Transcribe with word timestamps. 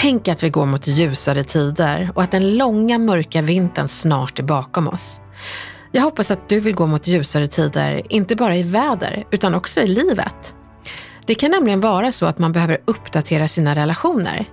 Tänk 0.00 0.28
att 0.28 0.42
vi 0.42 0.50
går 0.50 0.66
mot 0.66 0.86
ljusare 0.86 1.44
tider 1.44 2.10
och 2.14 2.22
att 2.22 2.30
den 2.30 2.56
långa 2.56 2.98
mörka 2.98 3.42
vintern 3.42 3.88
snart 3.88 4.38
är 4.38 4.42
bakom 4.42 4.88
oss. 4.88 5.20
Jag 5.92 6.02
hoppas 6.02 6.30
att 6.30 6.48
du 6.48 6.60
vill 6.60 6.74
gå 6.74 6.86
mot 6.86 7.06
ljusare 7.06 7.46
tider, 7.46 8.02
inte 8.08 8.36
bara 8.36 8.56
i 8.56 8.62
väder, 8.62 9.24
utan 9.30 9.54
också 9.54 9.80
i 9.80 9.86
livet. 9.86 10.54
Det 11.26 11.34
kan 11.34 11.50
nämligen 11.50 11.80
vara 11.80 12.12
så 12.12 12.26
att 12.26 12.38
man 12.38 12.52
behöver 12.52 12.78
uppdatera 12.84 13.48
sina 13.48 13.74
relationer. 13.74 14.48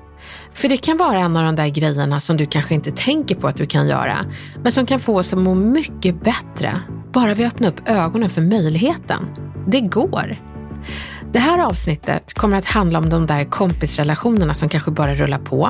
För 0.54 0.70
det 0.70 0.78
kan 0.78 0.98
vara 0.98 1.18
en 1.18 1.38
av 1.38 1.44
de 1.44 1.56
där 1.56 1.68
grejerna 1.68 2.20
som 2.20 2.38
du 2.38 2.46
kanske 2.46 2.74
inte 2.74 2.92
tänker 2.92 3.36
på 3.36 3.48
att 3.48 3.58
du 3.58 3.66
kan 3.66 3.88
göra, 3.88 4.18
men 4.64 4.72
som 4.72 4.86
kan 4.86 5.00
få 5.00 5.20
oss 5.20 5.34
att 5.34 5.40
må 5.40 5.56
mycket 5.56 6.24
bättre, 6.24 6.80
bara 7.14 7.34
vi 7.34 7.46
öppnar 7.46 7.70
upp 7.70 7.90
ögonen 7.90 8.30
för 8.30 8.42
möjligheten. 8.42 9.26
Det 9.68 9.82
går. 9.82 10.38
Det 11.36 11.42
här 11.42 11.60
avsnittet 11.60 12.34
kommer 12.34 12.58
att 12.58 12.66
handla 12.66 13.00
om 13.00 13.10
de 13.10 13.28
där 13.28 13.44
kompisrelationerna 13.44 14.54
som 14.54 14.70
kanske 14.70 14.92
bara 14.92 15.16
rullar 15.16 15.40
på. 15.40 15.70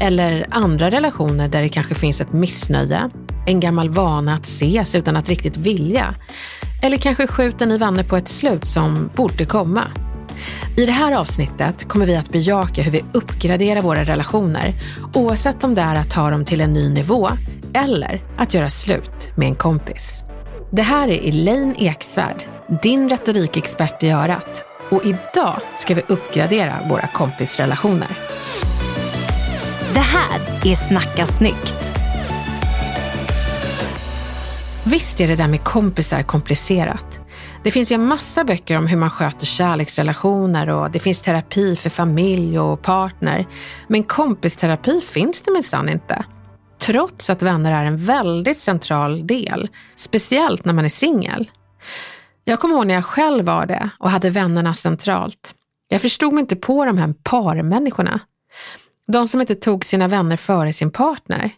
Eller 0.00 0.46
andra 0.50 0.90
relationer 0.90 1.48
där 1.48 1.62
det 1.62 1.68
kanske 1.68 1.94
finns 1.94 2.20
ett 2.20 2.32
missnöje, 2.32 3.10
en 3.46 3.60
gammal 3.60 3.90
vana 3.90 4.34
att 4.34 4.44
ses 4.44 4.94
utan 4.94 5.16
att 5.16 5.28
riktigt 5.28 5.56
vilja. 5.56 6.14
Eller 6.82 6.96
kanske 6.96 7.26
skjuter 7.26 7.66
ni 7.66 7.78
vänner 7.78 8.02
på 8.02 8.16
ett 8.16 8.28
slut 8.28 8.64
som 8.66 9.10
borde 9.14 9.44
komma. 9.46 9.82
I 10.76 10.86
det 10.86 10.92
här 10.92 11.12
avsnittet 11.12 11.88
kommer 11.88 12.06
vi 12.06 12.16
att 12.16 12.32
bejaka 12.32 12.82
hur 12.82 12.92
vi 12.92 13.04
uppgraderar 13.12 13.80
våra 13.80 14.04
relationer, 14.04 14.72
oavsett 15.14 15.64
om 15.64 15.74
det 15.74 15.82
är 15.82 15.94
att 15.94 16.10
ta 16.10 16.30
dem 16.30 16.44
till 16.44 16.60
en 16.60 16.72
ny 16.72 16.90
nivå 16.90 17.28
eller 17.72 18.22
att 18.36 18.54
göra 18.54 18.70
slut 18.70 19.36
med 19.36 19.48
en 19.48 19.54
kompis. 19.54 20.22
Det 20.72 20.82
här 20.82 21.08
är 21.08 21.28
Elaine 21.28 21.74
Eksvärd, 21.78 22.44
din 22.82 23.08
retorikexpert 23.08 24.02
i 24.02 24.10
örat 24.10 24.64
och 24.90 25.04
idag 25.04 25.60
ska 25.76 25.94
vi 25.94 26.02
uppgradera 26.08 26.74
våra 26.88 27.06
kompisrelationer. 27.06 28.08
Det 29.94 30.00
här 30.00 30.40
är 30.64 30.74
Snacka 30.74 31.26
snyggt. 31.26 31.90
Visst 34.86 35.20
är 35.20 35.28
det 35.28 35.36
där 35.36 35.48
med 35.48 35.64
kompisar 35.64 36.22
komplicerat. 36.22 37.20
Det 37.62 37.70
finns 37.70 37.92
ju 37.92 37.94
en 37.94 38.06
massa 38.06 38.44
böcker 38.44 38.78
om 38.78 38.86
hur 38.86 38.96
man 38.96 39.10
sköter 39.10 39.46
kärleksrelationer 39.46 40.68
och 40.68 40.90
det 40.90 40.98
finns 40.98 41.22
terapi 41.22 41.76
för 41.76 41.90
familj 41.90 42.58
och 42.58 42.82
partner. 42.82 43.46
Men 43.88 44.04
kompisterapi 44.04 45.00
finns 45.00 45.42
det 45.42 45.52
minsann 45.52 45.88
inte. 45.88 46.24
Trots 46.80 47.30
att 47.30 47.42
vänner 47.42 47.72
är 47.72 47.84
en 47.84 48.04
väldigt 48.04 48.58
central 48.58 49.26
del, 49.26 49.68
speciellt 49.96 50.64
när 50.64 50.72
man 50.72 50.84
är 50.84 50.88
singel. 50.88 51.50
Jag 52.44 52.60
kommer 52.60 52.74
ihåg 52.74 52.86
när 52.86 52.94
jag 52.94 53.04
själv 53.04 53.44
var 53.44 53.66
det 53.66 53.90
och 53.98 54.10
hade 54.10 54.30
vännerna 54.30 54.74
centralt. 54.74 55.54
Jag 55.88 56.02
förstod 56.02 56.32
mig 56.32 56.40
inte 56.40 56.56
på 56.56 56.84
de 56.84 56.98
här 56.98 57.14
parmänniskorna. 57.22 58.20
De 59.06 59.28
som 59.28 59.40
inte 59.40 59.54
tog 59.54 59.84
sina 59.84 60.08
vänner 60.08 60.36
före 60.36 60.72
sin 60.72 60.90
partner. 60.90 61.50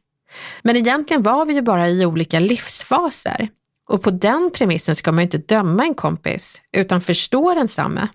Men 0.63 0.77
egentligen 0.77 1.23
var 1.23 1.47
vi 1.47 1.55
ju 1.55 1.63
bara 1.63 1.89
i 1.89 2.07
olika 2.07 2.41
livsfaser. 2.41 3.49
Och 3.89 4.03
på 4.03 4.11
den 4.11 4.51
premissen 4.55 4.97
ska 4.97 5.13
man 5.13 5.19
ju 5.19 5.25
inte 5.25 5.55
döma 5.55 5.85
en 5.85 5.95
kompis, 5.95 6.63
utan 6.73 7.01
förstå 7.01 7.55
densamme. 7.55 8.09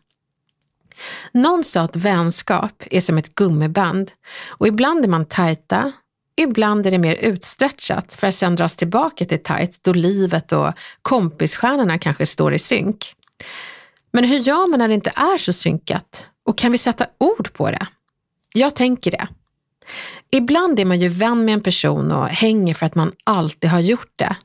Någon 1.31 1.63
sa 1.63 1.81
att 1.81 1.95
vänskap 1.95 2.83
är 2.91 3.01
som 3.01 3.17
ett 3.17 3.35
gummiband 3.35 4.11
och 4.47 4.67
ibland 4.67 5.03
är 5.03 5.09
man 5.09 5.25
tajta, 5.25 5.91
ibland 6.37 6.87
är 6.87 6.91
det 6.91 6.97
mer 6.97 7.15
utstretchat 7.15 8.13
för 8.13 8.27
att 8.27 8.35
sen 8.35 8.55
dras 8.55 8.75
tillbaka 8.75 9.25
till 9.25 9.43
tight 9.43 9.83
då 9.83 9.93
livet 9.93 10.51
och 10.51 10.73
kompisstjärnorna 11.01 11.99
kanske 11.99 12.25
står 12.25 12.53
i 12.53 12.59
synk. 12.59 13.13
Men 14.13 14.23
hur 14.23 14.39
gör 14.39 14.67
man 14.67 14.79
när 14.79 14.87
det 14.87 14.93
inte 14.93 15.13
är 15.15 15.37
så 15.37 15.53
synkat? 15.53 16.25
Och 16.45 16.57
kan 16.57 16.71
vi 16.71 16.77
sätta 16.77 17.05
ord 17.17 17.53
på 17.53 17.71
det? 17.71 17.87
Jag 18.53 18.75
tänker 18.75 19.11
det. 19.11 19.27
Ibland 20.31 20.79
är 20.79 20.85
man 20.85 20.99
ju 20.99 21.07
vän 21.07 21.45
med 21.45 21.53
en 21.53 21.63
person 21.63 22.11
och 22.11 22.27
hänger 22.27 22.73
för 22.73 22.85
att 22.85 22.95
man 22.95 23.11
alltid 23.23 23.69
har 23.69 23.79
gjort 23.79 24.13
det. 24.15 24.35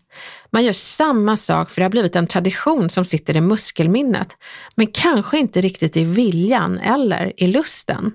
Man 0.51 0.65
gör 0.65 0.73
samma 0.73 1.37
sak 1.37 1.71
för 1.71 1.81
det 1.81 1.85
har 1.85 1.91
blivit 1.91 2.17
en 2.17 2.27
tradition 2.27 2.89
som 2.89 3.05
sitter 3.05 3.37
i 3.37 3.41
muskelminnet, 3.41 4.29
men 4.77 4.87
kanske 4.87 5.39
inte 5.39 5.61
riktigt 5.61 5.97
i 5.97 6.05
viljan 6.05 6.79
eller 6.79 7.33
i 7.37 7.47
lusten. 7.47 8.13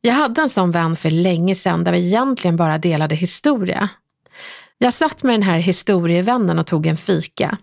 Jag 0.00 0.14
hade 0.14 0.40
en 0.40 0.48
sån 0.48 0.70
vän 0.70 0.96
för 0.96 1.10
länge 1.10 1.54
sedan 1.54 1.84
där 1.84 1.92
vi 1.92 2.06
egentligen 2.06 2.56
bara 2.56 2.78
delade 2.78 3.14
historia. 3.14 3.88
Jag 4.78 4.94
satt 4.94 5.22
med 5.22 5.34
den 5.34 5.42
här 5.42 5.58
historievännen 5.58 6.58
och 6.58 6.66
tog 6.66 6.86
en 6.86 6.96
fika 6.96 7.58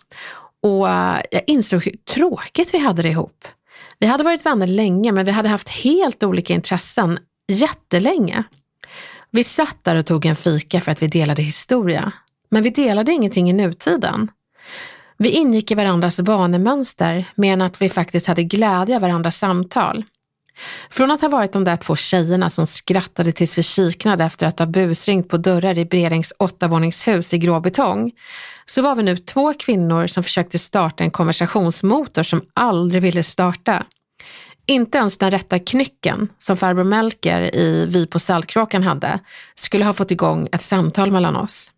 och 0.62 0.90
eh, 0.90 1.22
jag 1.32 1.42
insåg 1.48 1.84
hur 1.84 1.92
tråkigt 1.92 2.74
vi 2.74 2.78
hade 2.78 3.02
det 3.02 3.10
ihop. 3.10 3.48
Vi 4.00 4.08
hade 4.08 4.24
varit 4.24 4.46
vänner 4.46 4.68
länge 4.68 5.12
men 5.12 5.26
vi 5.26 5.32
hade 5.32 5.50
haft 5.50 5.70
helt 5.70 6.24
olika 6.24 6.54
intressen 6.54 7.20
jättelänge. 7.48 8.44
Vi 9.32 9.44
satt 9.44 9.84
där 9.84 9.96
och 9.96 10.06
tog 10.06 10.26
en 10.26 10.36
fika 10.36 10.82
för 10.82 10.92
att 10.92 11.02
vi 11.02 11.08
delade 11.08 11.42
historia, 11.42 12.12
men 12.50 12.64
vi 12.64 12.70
delade 12.70 13.12
ingenting 13.12 13.50
i 13.50 13.54
nutiden. 13.54 14.32
Vi 15.18 15.30
ingick 15.30 15.72
i 15.72 15.76
varandras 15.76 16.20
vanemönster 16.20 17.26
mer 17.36 17.54
än 17.54 17.62
att 17.62 17.82
vi 17.82 17.90
faktiskt 17.90 18.28
hade 18.28 18.44
glädje 18.44 18.96
av 18.96 19.02
varandras 19.02 19.38
samtal. 19.38 20.04
Från 20.90 21.12
att 21.12 21.22
ha 21.22 21.30
varit 21.30 21.52
de 21.52 21.64
där 21.64 21.76
två 21.76 21.96
tjejerna 21.96 22.50
som 22.50 22.68
skrattade 22.68 23.32
tills 23.32 23.58
vi 23.58 23.64
kiknade 23.64 24.24
efter 24.24 24.48
att 24.48 24.60
ha 24.60 24.66
busringt 24.66 25.30
på 25.30 25.38
dörrar 25.38 25.78
i 25.78 25.86
Bredängs 25.86 26.34
åttavåningshus 26.40 27.34
i 27.34 27.38
grå 27.38 27.60
betong, 27.60 28.12
så 28.66 28.82
var 28.82 28.96
vi 28.96 29.04
nu 29.04 29.18
två 29.18 29.54
kvinnor 29.54 30.08
som 30.08 30.24
försökte 30.24 30.60
starta 30.60 31.04
en 31.04 31.12
konversationsmotor 31.12 32.24
som 32.24 32.42
aldrig 32.54 33.02
ville 33.02 33.24
starta. 33.24 33.86
Inte 34.66 34.98
ens 34.98 35.18
den 35.18 35.32
rätta 35.32 35.60
knycken 35.60 36.30
som 36.38 36.58
farbror 36.58 36.84
Melker 36.84 37.56
i 37.56 37.86
Vi 37.86 38.08
på 38.08 38.20
Saltkråkan 38.20 38.84
hade 38.84 39.20
skulle 39.56 39.86
ha 39.86 39.94
fått 39.94 40.12
igång 40.12 40.48
ett 40.52 40.62
samtal 40.62 41.12
mellan 41.12 41.36
oss. 41.36 41.72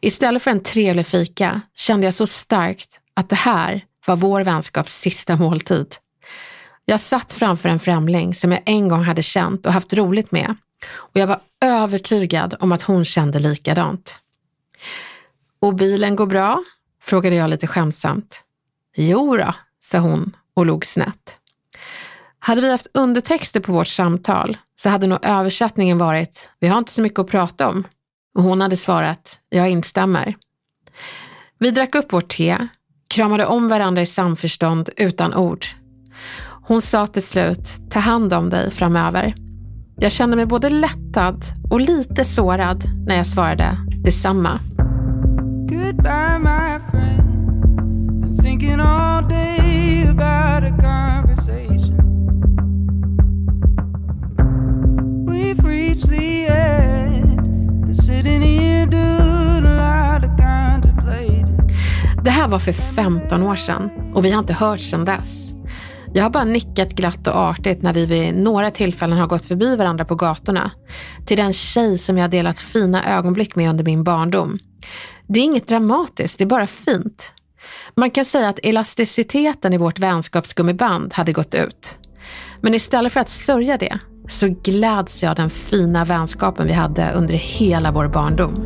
Istället 0.00 0.42
för 0.42 0.50
en 0.50 0.62
trevlig 0.62 1.06
fika 1.06 1.60
kände 1.76 2.06
jag 2.06 2.14
så 2.14 2.26
starkt 2.26 3.00
att 3.14 3.28
det 3.28 3.36
här 3.36 3.84
var 4.06 4.16
vår 4.16 4.44
vänskaps 4.44 5.00
sista 5.00 5.36
måltid. 5.36 5.94
Jag 6.90 7.00
satt 7.00 7.32
framför 7.32 7.68
en 7.68 7.78
främling 7.78 8.34
som 8.34 8.52
jag 8.52 8.60
en 8.64 8.88
gång 8.88 9.02
hade 9.02 9.22
känt 9.22 9.66
och 9.66 9.72
haft 9.72 9.92
roligt 9.92 10.32
med 10.32 10.56
och 10.90 11.20
jag 11.20 11.26
var 11.26 11.40
övertygad 11.60 12.56
om 12.60 12.72
att 12.72 12.82
hon 12.82 13.04
kände 13.04 13.38
likadant. 13.38 14.20
Och 15.60 15.74
bilen 15.74 16.16
går 16.16 16.26
bra? 16.26 16.64
frågade 17.02 17.36
jag 17.36 17.50
lite 17.50 17.66
skämtsamt. 17.66 18.44
Jo 18.96 19.36
då, 19.36 19.54
sa 19.80 19.98
hon 19.98 20.36
och 20.54 20.66
log 20.66 20.86
snett. 20.86 21.38
Hade 22.38 22.60
vi 22.60 22.70
haft 22.70 22.90
undertexter 22.94 23.60
på 23.60 23.72
vårt 23.72 23.86
samtal 23.86 24.56
så 24.74 24.88
hade 24.88 25.06
nog 25.06 25.18
översättningen 25.22 25.98
varit 25.98 26.50
“Vi 26.60 26.68
har 26.68 26.78
inte 26.78 26.92
så 26.92 27.02
mycket 27.02 27.18
att 27.18 27.30
prata 27.30 27.68
om” 27.68 27.86
och 28.34 28.42
hon 28.42 28.60
hade 28.60 28.76
svarat 28.76 29.40
“Jag 29.48 29.70
instämmer”. 29.70 30.36
Vi 31.58 31.70
drack 31.70 31.94
upp 31.94 32.12
vårt 32.12 32.28
te, 32.28 32.58
kramade 33.08 33.46
om 33.46 33.68
varandra 33.68 34.02
i 34.02 34.06
samförstånd 34.06 34.90
utan 34.96 35.34
ord. 35.34 35.66
Hon 36.68 36.82
sa 36.82 37.06
till 37.06 37.22
slut, 37.22 37.90
ta 37.90 38.00
hand 38.00 38.32
om 38.32 38.50
dig 38.50 38.70
framöver. 38.70 39.34
Jag 40.00 40.12
kände 40.12 40.36
mig 40.36 40.46
både 40.46 40.70
lättad 40.70 41.44
och 41.70 41.80
lite 41.80 42.24
sårad 42.24 42.84
när 43.06 43.16
jag 43.16 43.26
svarade 43.26 43.78
detsamma. 44.04 44.60
Goodbye 45.68 46.38
my 46.38 46.90
friend. 46.90 47.18
Det 62.24 62.30
här 62.30 62.48
var 62.48 62.58
för 62.58 62.72
15 62.72 63.42
år 63.42 63.56
sedan 63.56 63.90
och 64.14 64.24
vi 64.24 64.30
har 64.30 64.38
inte 64.38 64.52
hört 64.52 64.80
sedan 64.80 65.04
dess. 65.04 65.57
Jag 66.18 66.24
har 66.24 66.30
bara 66.30 66.44
nickat 66.44 66.92
glatt 66.92 67.26
och 67.26 67.36
artigt 67.36 67.82
när 67.82 67.92
vi 67.92 68.06
vid 68.06 68.34
några 68.34 68.70
tillfällen 68.70 69.18
har 69.18 69.26
gått 69.26 69.44
förbi 69.44 69.76
varandra 69.76 70.04
på 70.04 70.14
gatorna. 70.14 70.70
Till 71.26 71.36
den 71.36 71.52
tjej 71.52 71.98
som 71.98 72.18
jag 72.18 72.30
delat 72.30 72.58
fina 72.58 73.16
ögonblick 73.16 73.56
med 73.56 73.70
under 73.70 73.84
min 73.84 74.04
barndom. 74.04 74.58
Det 75.28 75.40
är 75.40 75.44
inget 75.44 75.68
dramatiskt, 75.68 76.38
det 76.38 76.44
är 76.44 76.46
bara 76.46 76.66
fint. 76.66 77.34
Man 77.96 78.10
kan 78.10 78.24
säga 78.24 78.48
att 78.48 78.58
elasticiteten 78.62 79.72
i 79.72 79.76
vårt 79.76 79.98
vänskapsgummiband 79.98 81.14
hade 81.14 81.32
gått 81.32 81.54
ut. 81.54 81.98
Men 82.60 82.74
istället 82.74 83.12
för 83.12 83.20
att 83.20 83.28
sörja 83.28 83.76
det 83.76 83.98
så 84.28 84.48
gläds 84.48 85.22
jag 85.22 85.36
den 85.36 85.50
fina 85.50 86.04
vänskapen 86.04 86.66
vi 86.66 86.72
hade 86.72 87.12
under 87.12 87.34
hela 87.34 87.92
vår 87.92 88.08
barndom. 88.08 88.64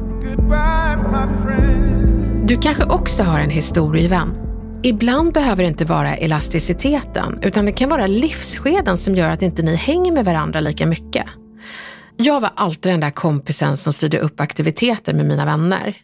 Du 2.47 2.57
kanske 2.57 2.85
också 2.85 3.23
har 3.23 3.41
en 3.41 3.51
historievän. 3.51 4.52
Ibland 4.85 5.33
behöver 5.33 5.63
det 5.63 5.69
inte 5.69 5.85
vara 5.85 6.17
elasticiteten, 6.17 7.39
utan 7.43 7.65
det 7.65 7.73
kan 7.73 7.89
vara 7.89 8.07
livsskeden 8.07 8.99
som 8.99 9.15
gör 9.15 9.29
att 9.29 9.43
inte 9.43 9.63
ni 9.63 9.75
hänger 9.77 10.13
med 10.13 10.25
varandra 10.25 10.61
lika 10.61 10.87
mycket. 10.87 11.27
Jag 12.17 12.41
var 12.41 12.51
alltid 12.55 12.93
den 12.93 13.01
där 13.01 13.11
kompisen 13.11 13.77
som 13.77 13.93
styrde 13.93 14.19
upp 14.19 14.41
aktiviteter 14.41 15.15
med 15.15 15.27
mina 15.27 15.45
vänner. 15.45 15.97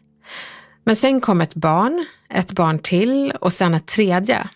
Men 0.84 0.96
sen 0.96 1.20
kom 1.20 1.40
ett 1.40 1.54
barn, 1.54 2.06
ett 2.34 2.52
barn 2.52 2.78
till 2.78 3.32
och 3.40 3.52
sen 3.52 3.74
ett 3.74 3.86
tredje. 3.86 4.48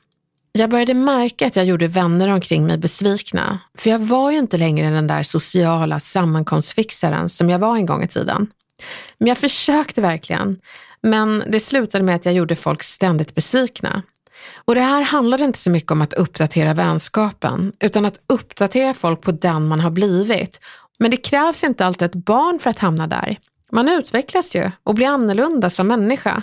Jag 0.52 0.70
började 0.70 0.94
märka 0.94 1.46
att 1.46 1.56
jag 1.56 1.64
gjorde 1.64 1.88
vänner 1.88 2.28
omkring 2.28 2.66
mig 2.66 2.78
besvikna, 2.78 3.58
för 3.78 3.90
jag 3.90 3.98
var 3.98 4.30
ju 4.30 4.38
inte 4.38 4.58
längre 4.58 4.90
den 4.90 5.06
där 5.06 5.22
sociala 5.22 6.00
sammankomstfixaren 6.00 7.28
som 7.28 7.50
jag 7.50 7.58
var 7.58 7.76
en 7.76 7.86
gång 7.86 8.02
i 8.02 8.08
tiden. 8.08 8.46
Men 9.18 9.28
jag 9.28 9.38
försökte 9.38 10.00
verkligen, 10.00 10.58
men 11.02 11.44
det 11.46 11.60
slutade 11.60 12.04
med 12.04 12.14
att 12.14 12.24
jag 12.24 12.34
gjorde 12.34 12.56
folk 12.56 12.82
ständigt 12.82 13.34
besvikna. 13.34 14.02
Och 14.64 14.74
det 14.74 14.80
här 14.80 15.02
handlade 15.02 15.44
inte 15.44 15.58
så 15.58 15.70
mycket 15.70 15.90
om 15.90 16.02
att 16.02 16.12
uppdatera 16.12 16.74
vänskapen, 16.74 17.72
utan 17.80 18.04
att 18.04 18.20
uppdatera 18.26 18.94
folk 18.94 19.20
på 19.20 19.32
den 19.32 19.68
man 19.68 19.80
har 19.80 19.90
blivit. 19.90 20.60
Men 20.98 21.10
det 21.10 21.16
krävs 21.16 21.64
inte 21.64 21.86
alltid 21.86 22.06
ett 22.06 22.24
barn 22.24 22.58
för 22.58 22.70
att 22.70 22.78
hamna 22.78 23.06
där. 23.06 23.36
Man 23.72 23.88
utvecklas 23.88 24.56
ju 24.56 24.70
och 24.84 24.94
blir 24.94 25.06
annorlunda 25.06 25.70
som 25.70 25.86
människa. 25.86 26.42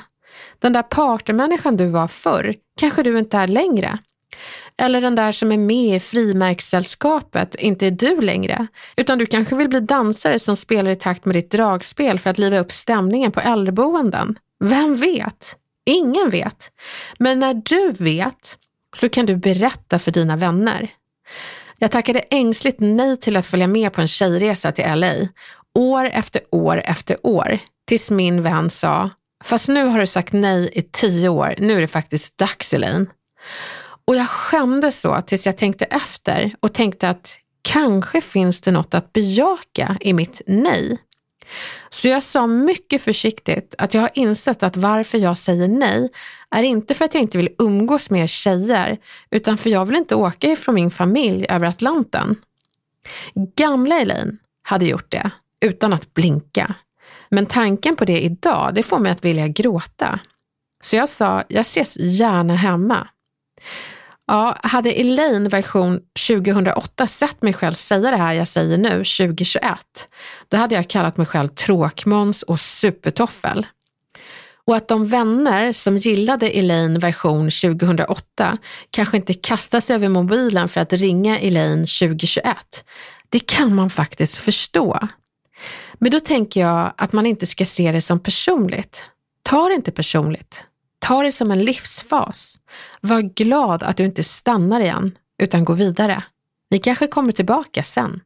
Den 0.60 0.74
där 0.74 0.84
partymänniskan 0.84 1.78
du 1.78 1.86
var 1.88 2.08
förr 2.08 2.56
kanske 2.80 3.04
du 3.04 3.20
inte 3.20 3.38
är 3.38 3.48
längre. 3.48 4.00
Eller 4.78 5.02
den 5.02 5.16
där 5.16 5.32
som 5.32 5.52
är 5.52 5.58
med 5.58 5.96
i 5.96 6.00
frimärkssällskapet 6.00 7.56
inte 7.56 7.88
är 7.88 7.92
du 7.92 8.22
längre, 8.22 8.68
utan 8.98 9.18
du 9.18 9.26
kanske 9.26 9.56
vill 9.56 9.70
bli 9.70 9.80
dansare 9.80 10.40
som 10.40 10.56
spelar 10.56 10.92
i 10.92 10.96
takt 10.96 11.26
med 11.26 11.36
ditt 11.36 11.52
dragspel 11.52 12.20
för 12.20 12.30
att 12.30 12.38
liva 12.38 12.60
upp 12.60 12.72
stämningen 12.72 13.32
på 13.32 13.40
äldreboenden. 13.40 14.36
Vem 14.60 14.96
vet? 14.96 15.58
Ingen 15.86 16.30
vet. 16.30 16.72
Men 17.20 17.40
när 17.40 17.54
du 17.54 17.92
vet 17.92 18.58
så 18.96 19.10
kan 19.10 19.26
du 19.26 19.36
berätta 19.36 20.00
för 20.00 20.12
dina 20.12 20.36
vänner. 20.36 20.92
Jag 21.78 21.92
tackade 21.92 22.20
ängsligt 22.20 22.78
nej 22.80 23.18
till 23.18 23.38
att 23.38 23.46
följa 23.46 23.68
med 23.68 23.94
på 23.94 24.02
en 24.02 24.08
tjejresa 24.08 24.72
till 24.72 24.86
LA, 24.96 25.14
år 25.76 26.06
efter 26.06 26.42
år 26.52 26.82
efter 26.86 27.18
år, 27.24 27.60
tills 27.88 28.12
min 28.12 28.44
vän 28.44 28.70
sa, 28.70 29.10
fast 29.44 29.68
nu 29.68 29.86
har 29.86 30.00
du 30.00 30.08
sagt 30.08 30.34
nej 30.34 30.70
i 30.74 30.82
tio 30.82 31.30
år, 31.30 31.56
nu 31.58 31.78
är 31.78 31.82
det 31.82 31.88
faktiskt 31.88 32.38
dags 32.38 32.74
Elaine. 32.74 33.10
Och 34.06 34.16
jag 34.16 34.30
skämdes 34.30 35.02
så 35.02 35.22
tills 35.22 35.46
jag 35.46 35.58
tänkte 35.58 35.86
efter 35.86 36.56
och 36.60 36.74
tänkte 36.74 37.10
att 37.10 37.38
kanske 37.62 38.22
finns 38.22 38.62
det 38.62 38.72
något 38.72 38.94
att 38.94 39.14
bejaka 39.14 39.98
i 40.02 40.14
mitt 40.14 40.42
nej. 40.48 40.98
Så 41.90 42.07
jag 42.07 42.24
sa 42.24 42.48
mycket 42.48 43.01
försiktigt 43.01 43.75
att 43.78 43.94
jag 43.94 44.01
har 44.01 44.10
insett 44.13 44.63
att 44.63 44.78
varför 44.78 45.18
jag 45.18 45.38
säger 45.38 45.68
nej 45.68 46.10
är 46.50 46.63
inte 46.63 46.94
för 46.94 47.06
att 47.06 47.13
jag 47.13 47.24
inte 47.24 47.38
vill 47.38 47.56
umgås 47.57 48.10
med 48.10 48.30
tjejer, 48.30 48.98
utan 49.31 49.57
för 49.57 49.69
jag 49.69 49.86
vill 49.86 49.96
inte 49.96 50.16
åka 50.16 50.51
ifrån 50.51 50.75
min 50.75 50.92
familj 50.92 51.46
över 51.50 51.68
Atlanten. 51.68 52.36
Gamla 53.56 54.01
Elaine 54.01 54.38
hade 54.62 54.86
gjort 54.86 55.12
det 55.12 55.31
utan 55.66 55.94
att 55.94 56.13
blinka. 56.13 56.75
Men 57.30 57.46
tanken 57.46 57.96
på 57.96 58.06
det 58.06 58.22
idag, 58.22 58.72
det 58.75 58.84
får 58.84 59.00
mig 59.00 59.12
att 59.12 59.25
vilja 59.25 59.48
gråta. 59.48 60.19
Så 60.84 60.96
jag 60.96 61.10
sa, 61.10 61.44
jag 61.48 61.62
ses 61.62 61.98
gärna 62.00 62.56
hemma. 62.56 63.07
Ja, 64.31 64.58
hade 64.64 64.92
Elaine 64.92 65.50
version 65.50 66.00
2008 66.28 67.08
sett 67.08 67.42
mig 67.42 67.54
själv 67.54 67.74
säga 67.74 68.12
det 68.12 68.18
här 68.18 68.34
jag 68.34 68.48
säger 68.48 68.78
nu, 68.78 68.90
2021, 68.90 69.64
då 70.48 70.58
hade 70.58 70.76
jag 70.76 70.88
kallat 70.88 71.18
mig 71.18 71.26
själv 71.28 71.48
tråkmåns 71.48 72.44
och 72.44 72.60
supertoffel. 72.60 73.68
Och 74.66 74.76
att 74.76 74.88
de 74.88 75.08
vänner 75.08 75.74
som 75.74 75.98
gillade 75.98 76.50
Elaine 76.50 77.00
version 77.00 77.50
2008 77.50 78.58
kanske 78.90 79.18
inte 79.18 79.34
kastar 79.34 79.80
sig 79.80 79.96
över 79.96 80.10
mobilen 80.10 80.70
för 80.70 80.82
att 80.82 80.94
ringa 80.94 81.40
Elaine 81.40 81.86
2021, 81.86 82.86
det 83.30 83.40
kan 83.40 83.75
man 83.75 83.90
faktiskt 83.90 84.38
förstå. 84.38 85.00
Men 86.00 86.12
då 86.12 86.20
tänker 86.20 86.60
jag 86.60 86.94
att 86.98 87.14
man 87.14 87.25
inte 87.25 87.46
ska 87.46 87.66
se 87.66 87.92
det 87.92 88.02
som 88.02 88.20
personligt. 88.20 89.04
Ta 89.44 89.68
det 89.68 89.75
inte 89.75 89.92
personligt. 89.92 90.66
Ta 91.10 91.24
det 91.24 91.32
som 91.32 91.52
en 91.52 91.64
livsfas. 91.64 92.60
Var 93.02 93.22
glad 93.22 93.84
att 93.84 93.98
du 93.98 94.06
inte 94.06 94.24
stannar 94.24 94.80
igen, 94.80 95.18
utan 95.42 95.66
går 95.66 95.76
vidare. 95.76 96.24
Ni 96.72 96.80
kanske 96.80 97.08
kommer 97.08 97.32
tillbaka 97.32 97.84
sen. 97.84 98.22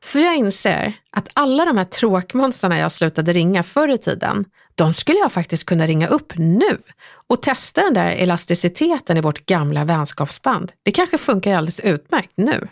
Så 0.00 0.18
jag 0.18 0.36
inser 0.36 1.00
att 1.10 1.28
alla 1.34 1.64
de 1.64 1.76
här 1.78 1.84
tråkmånsarna 1.84 2.78
jag 2.78 2.92
slutade 2.92 3.32
ringa 3.32 3.62
förr 3.62 3.88
i 3.88 3.98
tiden, 3.98 4.44
de 4.74 4.94
skulle 4.94 5.18
jag 5.18 5.32
faktiskt 5.32 5.64
kunna 5.64 5.86
ringa 5.86 6.08
upp 6.08 6.32
nu 6.36 6.78
och 7.26 7.42
testa 7.42 7.82
den 7.82 7.94
där 7.94 8.10
elasticiteten 8.10 9.16
i 9.16 9.20
vårt 9.20 9.46
gamla 9.46 9.84
vänskapsband. 9.84 10.72
Det 10.82 10.92
kanske 10.92 11.18
funkar 11.18 11.54
alldeles 11.54 11.80
utmärkt 11.80 12.36
nu. 12.36 12.68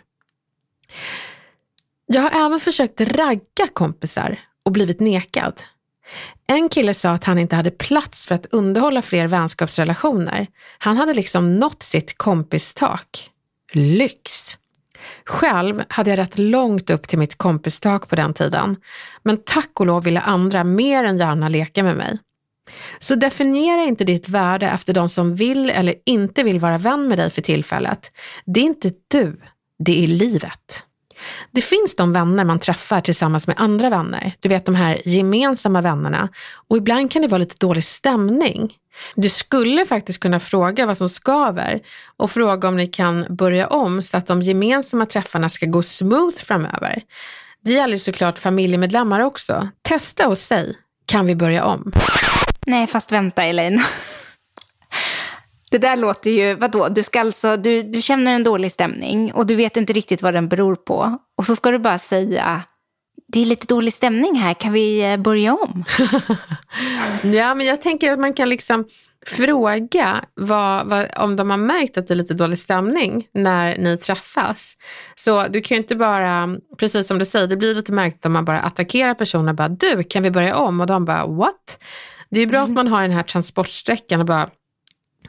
Jag 2.05 2.21
har 2.21 2.45
även 2.45 2.59
försökt 2.59 3.01
ragga 3.01 3.67
kompisar 3.73 4.39
och 4.63 4.71
blivit 4.71 4.99
nekad. 4.99 5.61
En 6.47 6.69
kille 6.69 6.93
sa 6.93 7.09
att 7.09 7.23
han 7.23 7.39
inte 7.39 7.55
hade 7.55 7.71
plats 7.71 8.27
för 8.27 8.35
att 8.35 8.45
underhålla 8.45 9.01
fler 9.01 9.27
vänskapsrelationer. 9.27 10.47
Han 10.77 10.97
hade 10.97 11.13
liksom 11.13 11.59
nått 11.59 11.83
sitt 11.83 12.17
kompistak. 12.17 13.29
Lyx! 13.73 14.57
Själv 15.25 15.83
hade 15.89 16.09
jag 16.09 16.17
rätt 16.19 16.37
långt 16.37 16.89
upp 16.89 17.07
till 17.07 17.19
mitt 17.19 17.37
kompistak 17.37 18.09
på 18.09 18.15
den 18.15 18.33
tiden, 18.33 18.75
men 19.23 19.37
tack 19.45 19.79
och 19.79 19.85
lov 19.85 20.03
ville 20.03 20.19
andra 20.19 20.63
mer 20.63 21.03
än 21.03 21.17
gärna 21.17 21.49
leka 21.49 21.83
med 21.83 21.97
mig. 21.97 22.17
Så 22.99 23.15
definiera 23.15 23.83
inte 23.83 24.03
ditt 24.03 24.29
värde 24.29 24.69
efter 24.69 24.93
de 24.93 25.09
som 25.09 25.35
vill 25.35 25.69
eller 25.69 25.95
inte 26.05 26.43
vill 26.43 26.59
vara 26.59 26.77
vän 26.77 27.07
med 27.07 27.17
dig 27.17 27.29
för 27.29 27.41
tillfället. 27.41 28.11
Det 28.45 28.59
är 28.59 28.63
inte 28.63 28.91
du, 29.07 29.41
det 29.79 30.03
är 30.03 30.07
livet. 30.07 30.83
Det 31.51 31.61
finns 31.61 31.95
de 31.95 32.13
vänner 32.13 32.43
man 32.43 32.59
träffar 32.59 33.01
tillsammans 33.01 33.47
med 33.47 33.55
andra 33.59 33.89
vänner. 33.89 34.33
Du 34.39 34.49
vet 34.49 34.65
de 34.65 34.75
här 34.75 35.01
gemensamma 35.05 35.81
vännerna. 35.81 36.29
Och 36.67 36.77
ibland 36.77 37.11
kan 37.11 37.21
det 37.21 37.27
vara 37.27 37.39
lite 37.39 37.55
dålig 37.59 37.83
stämning. 37.83 38.73
Du 39.15 39.29
skulle 39.29 39.85
faktiskt 39.85 40.19
kunna 40.19 40.39
fråga 40.39 40.85
vad 40.85 40.97
som 40.97 41.09
skaver 41.09 41.79
och 42.17 42.31
fråga 42.31 42.67
om 42.67 42.77
ni 42.77 42.87
kan 42.87 43.25
börja 43.29 43.67
om 43.67 44.01
så 44.03 44.17
att 44.17 44.27
de 44.27 44.41
gemensamma 44.41 45.05
träffarna 45.05 45.49
ska 45.49 45.65
gå 45.65 45.83
smooth 45.83 46.37
framöver. 46.37 47.01
Det 47.61 47.71
gäller 47.71 47.97
såklart 47.97 48.39
familjemedlemmar 48.39 49.19
också. 49.19 49.69
Testa 49.81 50.27
och 50.27 50.37
säg, 50.37 50.75
kan 51.05 51.25
vi 51.25 51.35
börja 51.35 51.65
om? 51.65 51.91
Nej, 52.67 52.87
fast 52.87 53.11
vänta 53.11 53.43
Elaine. 53.43 53.83
Det 55.71 55.77
där 55.77 55.95
låter 55.95 56.31
ju, 56.31 56.55
vadå, 56.55 56.87
du, 56.87 57.03
ska 57.03 57.21
alltså, 57.21 57.57
du, 57.57 57.83
du 57.83 58.01
känner 58.01 58.35
en 58.35 58.43
dålig 58.43 58.71
stämning 58.71 59.33
och 59.33 59.45
du 59.45 59.55
vet 59.55 59.77
inte 59.77 59.93
riktigt 59.93 60.21
vad 60.21 60.33
den 60.33 60.47
beror 60.47 60.75
på. 60.75 61.19
Och 61.37 61.45
så 61.45 61.55
ska 61.55 61.71
du 61.71 61.79
bara 61.79 61.99
säga, 61.99 62.63
det 63.27 63.39
är 63.39 63.45
lite 63.45 63.67
dålig 63.67 63.93
stämning 63.93 64.35
här, 64.35 64.53
kan 64.53 64.73
vi 64.73 65.11
eh, 65.11 65.17
börja 65.17 65.53
om? 65.53 65.83
ja, 67.33 67.55
men 67.55 67.65
jag 67.65 67.81
tänker 67.81 68.11
att 68.11 68.19
man 68.19 68.33
kan 68.33 68.49
liksom 68.49 68.85
fråga 69.25 70.25
vad, 70.33 70.87
vad, 70.87 71.07
om 71.17 71.35
de 71.35 71.49
har 71.49 71.57
märkt 71.57 71.97
att 71.97 72.07
det 72.07 72.13
är 72.13 72.15
lite 72.15 72.33
dålig 72.33 72.59
stämning 72.59 73.27
när 73.33 73.77
ni 73.77 73.97
träffas. 73.97 74.77
Så 75.15 75.47
du 75.47 75.61
kan 75.61 75.75
ju 75.75 75.81
inte 75.81 75.95
bara, 75.95 76.57
precis 76.77 77.07
som 77.07 77.19
du 77.19 77.25
säger, 77.25 77.47
det 77.47 77.57
blir 77.57 77.75
lite 77.75 77.91
märkligt 77.91 78.25
om 78.25 78.33
man 78.33 78.45
bara 78.45 78.59
attackerar 78.59 79.13
personen 79.13 79.49
och 79.49 79.55
bara, 79.55 79.67
du, 79.67 80.03
kan 80.03 80.23
vi 80.23 80.31
börja 80.31 80.55
om? 80.55 80.81
Och 80.81 80.87
de 80.87 81.05
bara, 81.05 81.27
what? 81.27 81.79
Det 82.29 82.41
är 82.41 82.47
bra 82.47 82.61
att 82.61 82.69
man 82.69 82.87
har 82.87 83.01
den 83.01 83.11
här 83.11 83.23
transportsträckan 83.23 84.19
och 84.19 84.25
bara, 84.25 84.49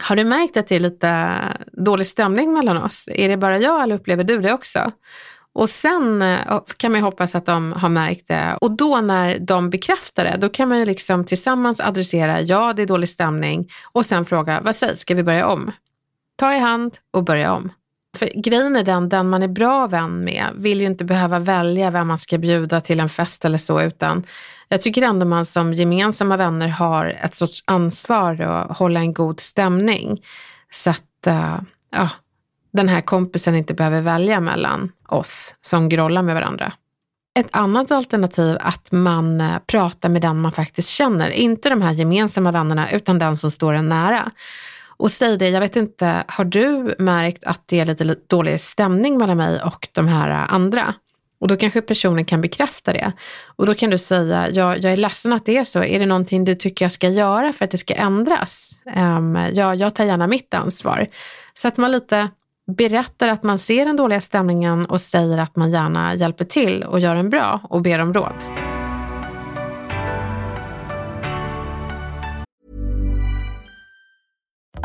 har 0.01 0.17
du 0.17 0.25
märkt 0.25 0.57
att 0.57 0.67
det 0.67 0.77
är 0.77 0.81
lite 0.81 1.39
dålig 1.73 2.07
stämning 2.07 2.53
mellan 2.53 2.77
oss? 2.77 3.09
Är 3.13 3.29
det 3.29 3.37
bara 3.37 3.59
jag 3.59 3.83
eller 3.83 3.95
upplever 3.95 4.25
du 4.25 4.39
det 4.39 4.53
också? 4.53 4.91
Och 5.53 5.71
sen 5.71 6.23
eh, 6.23 6.61
kan 6.77 6.93
man 6.93 7.01
ju 7.01 7.05
hoppas 7.05 7.35
att 7.35 7.47
de 7.47 7.73
har 7.73 7.89
märkt 7.89 8.29
det. 8.29 8.59
Och 8.61 8.71
då 8.71 9.01
när 9.01 9.39
de 9.39 9.71
bekräftar 9.71 10.25
det, 10.25 10.37
då 10.41 10.49
kan 10.49 10.69
man 10.69 10.79
ju 10.79 10.85
liksom 10.85 11.25
tillsammans 11.25 11.81
adressera, 11.81 12.41
ja 12.41 12.73
det 12.73 12.83
är 12.83 12.87
dålig 12.87 13.09
stämning 13.09 13.69
och 13.93 14.07
sen 14.07 14.25
fråga, 14.25 14.61
vad 14.61 14.77
sägs, 14.77 15.01
ska 15.01 15.15
vi 15.15 15.23
börja 15.23 15.47
om? 15.47 15.73
Ta 16.37 16.55
i 16.55 16.59
hand 16.59 16.97
och 17.13 17.25
börja 17.25 17.53
om. 17.53 17.71
För 18.17 18.31
grejen 18.35 18.77
är 18.77 18.83
den, 18.83 19.09
den 19.09 19.29
man 19.29 19.43
är 19.43 19.49
bra 19.49 19.87
vän 19.87 20.25
med 20.25 20.47
vill 20.55 20.81
ju 20.81 20.87
inte 20.87 21.05
behöva 21.05 21.39
välja 21.39 21.91
vem 21.91 22.09
man 22.09 22.19
ska 22.19 22.39
bjuda 22.39 22.81
till 22.81 23.01
en 23.01 23.09
fest 23.09 23.45
eller 23.45 23.59
så, 23.59 23.83
utan 23.83 24.25
jag 24.69 24.81
tycker 24.81 25.03
ändå 25.03 25.27
man 25.27 25.45
som 25.45 25.75
gemensamma 25.75 26.37
vänner 26.37 26.69
har 26.69 27.07
ett 27.07 27.35
sorts 27.35 27.65
ansvar 27.67 28.41
att 28.41 28.79
hålla 28.79 29.01
en 29.01 29.13
god 29.13 29.41
stämning. 29.41 30.23
Så 30.71 30.91
att 30.91 31.27
uh, 31.27 31.61
ja, 31.91 32.09
den 32.73 32.89
här 32.89 33.01
kompisen 33.01 33.55
inte 33.55 33.75
behöver 33.75 34.01
välja 34.01 34.41
mellan 34.41 34.93
oss 35.09 35.55
som 35.61 35.89
grollar 35.89 36.23
med 36.23 36.35
varandra. 36.35 36.73
Ett 37.39 37.49
annat 37.51 37.91
alternativ 37.91 38.57
att 38.61 38.93
man 38.93 39.41
eh, 39.41 39.59
pratar 39.67 40.09
med 40.09 40.23
den 40.23 40.41
man 40.41 40.53
faktiskt 40.53 40.89
känner, 40.89 41.31
inte 41.31 41.69
de 41.69 41.83
här 41.83 41.93
gemensamma 41.93 42.53
vännerna 42.53 42.91
utan 42.91 43.19
den 43.19 43.37
som 43.37 43.51
står 43.51 43.75
en 43.75 43.89
nära. 43.89 44.31
Och 44.97 45.11
säg 45.11 45.39
det, 45.39 45.49
jag 45.49 45.61
vet 45.61 45.77
inte, 45.77 46.25
har 46.29 46.45
du 46.45 46.95
märkt 46.99 47.45
att 47.45 47.63
det 47.67 47.81
är 47.81 47.87
lite 47.87 48.17
dålig 48.27 48.61
stämning 48.61 49.19
mellan 49.19 49.37
mig 49.37 49.63
och 49.63 49.89
de 49.93 50.09
här 50.09 50.31
äh, 50.31 50.55
andra? 50.55 50.95
Och 51.39 51.49
då 51.49 51.57
kanske 51.57 51.81
personen 51.81 52.25
kan 52.25 52.41
bekräfta 52.41 52.93
det. 52.93 53.13
Och 53.57 53.67
då 53.67 53.75
kan 53.75 53.91
du 53.91 53.99
säga, 53.99 54.51
jag, 54.51 54.79
jag 54.79 54.93
är 54.93 54.97
ledsen 54.97 55.33
att 55.33 55.47
det 55.47 55.57
är 55.57 55.65
så. 55.65 55.83
Är 55.83 55.99
det 55.99 56.07
någonting 56.07 56.45
du 56.45 56.55
tycker 56.55 56.85
jag 56.85 56.93
ska 56.93 57.09
göra 57.09 57.53
för 57.53 57.65
att 57.65 57.71
det 57.71 57.79
ska 57.79 57.95
ändras? 57.95 58.71
Um, 58.97 59.39
ja, 59.53 59.75
jag 59.75 59.95
tar 59.95 60.05
gärna 60.05 60.27
mitt 60.27 60.55
ansvar. 60.55 61.07
Så 61.55 61.69
att 61.69 61.77
man 61.77 61.93
lite 61.93 62.29
berättar 62.67 63.29
att 63.29 63.43
man 63.43 63.59
ser 63.59 63.87
den 63.87 63.97
dåliga 63.97 64.21
stämningen 64.21 64.87
och 64.87 65.01
säger 65.01 65.39
att 65.39 65.57
man 65.57 65.71
gärna 65.71 66.15
hjälper 66.15 66.45
till 66.45 66.83
och 66.83 67.01
gör 67.01 67.17
en 67.17 67.31
bra 67.31 67.61
och 67.71 67.83
ber 67.83 67.99
om 67.99 68.15
råd. 68.15 68.56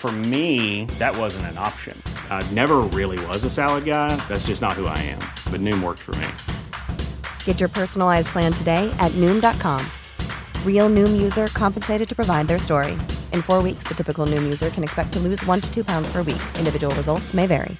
For 0.00 0.10
me, 0.10 0.86
that 0.98 1.14
wasn't 1.14 1.44
an 1.52 1.58
option. 1.58 1.94
I 2.30 2.42
never 2.54 2.78
really 2.98 3.18
was 3.26 3.44
a 3.44 3.50
salad 3.50 3.84
guy. 3.84 4.16
That's 4.28 4.46
just 4.46 4.62
not 4.62 4.72
who 4.72 4.86
I 4.86 4.96
am. 4.96 5.18
But 5.52 5.60
Noom 5.60 5.82
worked 5.82 5.98
for 5.98 6.12
me. 6.12 6.26
Get 7.44 7.60
your 7.60 7.68
personalized 7.68 8.28
plan 8.28 8.50
today 8.50 8.90
at 8.98 9.12
Noom.com. 9.20 9.84
Real 10.64 10.88
Noom 10.88 11.20
user 11.22 11.48
compensated 11.48 12.08
to 12.08 12.14
provide 12.14 12.48
their 12.48 12.58
story. 12.58 12.92
In 13.34 13.42
four 13.42 13.62
weeks, 13.62 13.84
the 13.88 13.94
typical 13.94 14.24
Noom 14.24 14.42
user 14.42 14.70
can 14.70 14.82
expect 14.82 15.12
to 15.12 15.18
lose 15.18 15.44
one 15.44 15.60
to 15.60 15.68
two 15.70 15.84
pounds 15.84 16.10
per 16.10 16.22
week. 16.22 16.42
Individual 16.58 16.94
results 16.94 17.34
may 17.34 17.46
vary. 17.46 17.76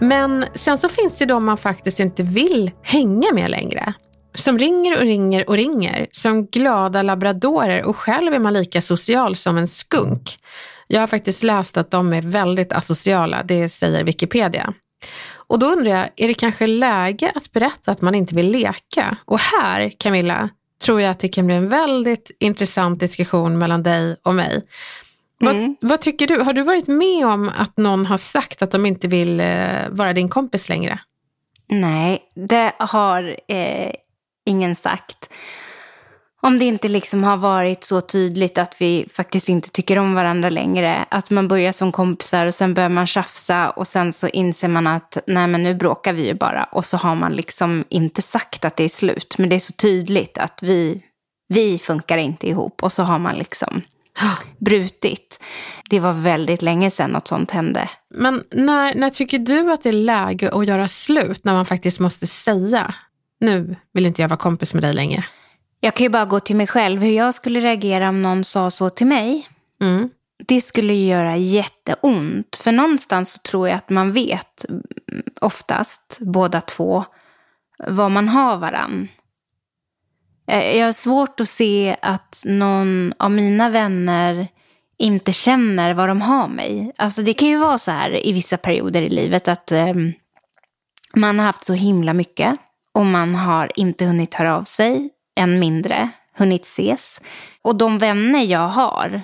Men 0.00 0.44
sen 0.54 0.78
så 0.78 0.88
finns 0.88 1.18
det 1.18 1.26
de 1.26 1.44
man 1.44 1.56
faktiskt 1.56 2.00
inte 2.00 2.22
vill 2.22 2.70
hänga 2.82 3.32
med 3.32 3.50
längre. 3.50 3.94
Som 4.34 4.58
ringer 4.58 4.96
och 4.96 5.02
ringer 5.02 5.48
och 5.48 5.56
ringer, 5.56 6.06
som 6.10 6.46
glada 6.46 7.02
labradorer 7.02 7.84
och 7.84 7.96
själv 7.96 8.34
är 8.34 8.38
man 8.38 8.52
lika 8.52 8.82
social 8.82 9.36
som 9.36 9.58
en 9.58 9.68
skunk. 9.68 10.38
Jag 10.86 11.00
har 11.00 11.06
faktiskt 11.06 11.42
läst 11.42 11.76
att 11.76 11.90
de 11.90 12.12
är 12.12 12.22
väldigt 12.22 12.72
asociala, 12.72 13.42
det 13.42 13.68
säger 13.68 14.04
Wikipedia. 14.04 14.74
Och 15.46 15.58
då 15.58 15.66
undrar 15.66 15.90
jag, 15.90 16.08
är 16.16 16.28
det 16.28 16.34
kanske 16.34 16.66
läge 16.66 17.32
att 17.34 17.52
berätta 17.52 17.90
att 17.90 18.02
man 18.02 18.14
inte 18.14 18.34
vill 18.34 18.50
leka? 18.50 19.16
Och 19.24 19.40
här, 19.40 19.92
Camilla, 19.98 20.48
tror 20.84 21.00
jag 21.00 21.10
att 21.10 21.20
det 21.20 21.28
kan 21.28 21.46
bli 21.46 21.54
en 21.54 21.68
väldigt 21.68 22.30
intressant 22.40 23.00
diskussion 23.00 23.58
mellan 23.58 23.82
dig 23.82 24.16
och 24.22 24.34
mig. 24.34 24.66
Mm. 25.42 25.76
Vad, 25.80 25.90
vad, 25.90 26.00
tycker 26.00 26.26
du? 26.26 26.40
Har 26.40 26.52
du 26.52 26.62
varit 26.62 26.86
med 26.86 27.26
om 27.26 27.50
att 27.56 27.76
någon 27.76 28.06
har 28.06 28.18
sagt 28.18 28.62
att 28.62 28.70
de 28.70 28.86
inte 28.86 29.08
vill 29.08 29.40
eh, 29.40 29.88
vara 29.90 30.12
din 30.12 30.28
kompis 30.28 30.68
längre? 30.68 30.98
Nej, 31.68 32.22
det 32.34 32.72
har 32.78 33.36
eh, 33.48 33.90
ingen 34.44 34.76
sagt. 34.76 35.30
Om 36.44 36.58
det 36.58 36.64
inte 36.64 36.88
liksom 36.88 37.24
har 37.24 37.36
varit 37.36 37.84
så 37.84 38.00
tydligt 38.00 38.58
att 38.58 38.80
vi 38.80 39.06
faktiskt 39.12 39.48
inte 39.48 39.70
tycker 39.70 39.98
om 39.98 40.14
varandra 40.14 40.50
längre. 40.50 41.04
Att 41.08 41.30
man 41.30 41.48
börjar 41.48 41.72
som 41.72 41.92
kompisar 41.92 42.46
och 42.46 42.54
sen 42.54 42.74
börjar 42.74 42.88
man 42.88 43.06
tjafsa 43.06 43.70
och 43.70 43.86
sen 43.86 44.12
så 44.12 44.28
inser 44.28 44.68
man 44.68 44.86
att 44.86 45.18
nej 45.26 45.46
men 45.46 45.62
nu 45.62 45.74
bråkar 45.74 46.12
vi 46.12 46.26
ju 46.26 46.34
bara. 46.34 46.64
Och 46.64 46.84
så 46.84 46.96
har 46.96 47.14
man 47.14 47.32
liksom 47.32 47.84
inte 47.88 48.22
sagt 48.22 48.64
att 48.64 48.76
det 48.76 48.84
är 48.84 48.88
slut. 48.88 49.34
Men 49.38 49.48
det 49.48 49.54
är 49.54 49.60
så 49.60 49.72
tydligt 49.72 50.38
att 50.38 50.58
vi, 50.62 51.02
vi 51.48 51.78
funkar 51.78 52.16
inte 52.16 52.48
ihop. 52.48 52.82
Och 52.82 52.92
så 52.92 53.02
har 53.02 53.18
man 53.18 53.36
liksom 53.36 53.82
brutit. 54.58 55.44
Det 55.90 56.00
var 56.00 56.12
väldigt 56.12 56.62
länge 56.62 56.90
sedan 56.90 57.10
något 57.10 57.28
sånt 57.28 57.50
hände. 57.50 57.88
Men 58.14 58.42
när, 58.50 58.94
när 58.94 59.10
tycker 59.10 59.38
du 59.38 59.72
att 59.72 59.82
det 59.82 59.88
är 59.88 59.92
läge 59.92 60.50
att 60.50 60.66
göra 60.66 60.88
slut? 60.88 61.44
När 61.44 61.52
man 61.52 61.66
faktiskt 61.66 62.00
måste 62.00 62.26
säga, 62.26 62.94
nu 63.44 63.76
vill 63.92 64.06
inte 64.06 64.22
jag 64.22 64.28
vara 64.28 64.38
kompis 64.38 64.74
med 64.74 64.82
dig 64.82 64.92
längre. 64.92 65.24
Jag 65.80 65.94
kan 65.94 66.04
ju 66.04 66.10
bara 66.10 66.24
gå 66.24 66.40
till 66.40 66.56
mig 66.56 66.66
själv, 66.66 67.02
hur 67.02 67.12
jag 67.12 67.34
skulle 67.34 67.60
reagera 67.60 68.08
om 68.08 68.22
någon 68.22 68.44
sa 68.44 68.70
så 68.70 68.90
till 68.90 69.06
mig. 69.06 69.48
Mm. 69.80 70.10
Det 70.46 70.60
skulle 70.60 70.94
ju 70.94 71.06
göra 71.06 71.36
jätteont. 71.36 72.56
För 72.56 72.72
någonstans 72.72 73.32
så 73.32 73.38
tror 73.38 73.68
jag 73.68 73.76
att 73.76 73.90
man 73.90 74.12
vet, 74.12 74.64
oftast, 75.40 76.16
båda 76.20 76.60
två, 76.60 77.04
vad 77.78 78.10
man 78.10 78.28
har 78.28 78.56
varann. 78.56 79.08
Eh, 80.46 80.76
jag 80.78 80.86
har 80.86 80.92
svårt 80.92 81.40
att 81.40 81.48
se 81.48 81.96
att 82.02 82.42
någon 82.46 83.14
av 83.18 83.30
mina 83.30 83.68
vänner 83.68 84.48
inte 84.98 85.32
känner 85.32 85.94
vad 85.94 86.08
de 86.08 86.20
har 86.22 86.48
mig. 86.48 86.92
Alltså 86.96 87.22
det 87.22 87.34
kan 87.34 87.48
ju 87.48 87.58
vara 87.58 87.78
så 87.78 87.90
här 87.90 88.26
i 88.26 88.32
vissa 88.32 88.56
perioder 88.56 89.02
i 89.02 89.10
livet 89.10 89.48
att 89.48 89.72
eh, 89.72 89.94
man 91.14 91.38
har 91.38 91.46
haft 91.46 91.64
så 91.64 91.72
himla 91.72 92.12
mycket 92.12 92.58
och 92.94 93.06
man 93.06 93.34
har 93.34 93.72
inte 93.74 94.04
hunnit 94.04 94.34
höra 94.34 94.56
av 94.56 94.64
sig 94.64 95.10
än 95.36 95.58
mindre 95.58 96.10
hunnit 96.36 96.64
ses. 96.64 97.20
Och 97.62 97.76
de 97.76 97.98
vänner 97.98 98.42
jag 98.44 98.68
har, 98.68 99.22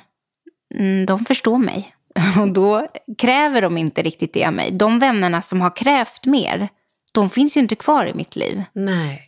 mm, 0.74 1.06
de 1.06 1.24
förstår 1.24 1.58
mig. 1.58 1.94
Och 2.40 2.52
då 2.52 2.88
kräver 3.18 3.62
de 3.62 3.78
inte 3.78 4.02
riktigt 4.02 4.32
det 4.32 4.46
av 4.46 4.52
mig. 4.52 4.70
De 4.70 4.98
vännerna 4.98 5.42
som 5.42 5.60
har 5.60 5.76
krävt 5.76 6.26
mer, 6.26 6.68
de 7.12 7.30
finns 7.30 7.56
ju 7.56 7.60
inte 7.60 7.74
kvar 7.74 8.06
i 8.06 8.14
mitt 8.14 8.36
liv. 8.36 8.62
Nej. 8.72 9.26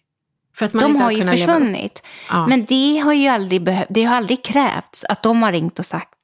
För 0.55 0.67
att 0.67 0.73
man 0.73 0.83
de 0.83 0.97
har 0.97 1.11
ju 1.11 1.25
försvunnit. 1.25 2.07
Ja. 2.31 2.47
Men 2.47 2.65
det 2.65 2.99
har 2.99 3.13
ju 3.13 3.29
aldrig, 3.29 3.87
det 3.89 4.05
har 4.05 4.17
aldrig 4.17 4.45
krävts 4.45 5.05
att 5.09 5.23
de 5.23 5.43
har 5.43 5.53
ringt 5.53 5.79
och 5.79 5.87
sagt 5.87 6.15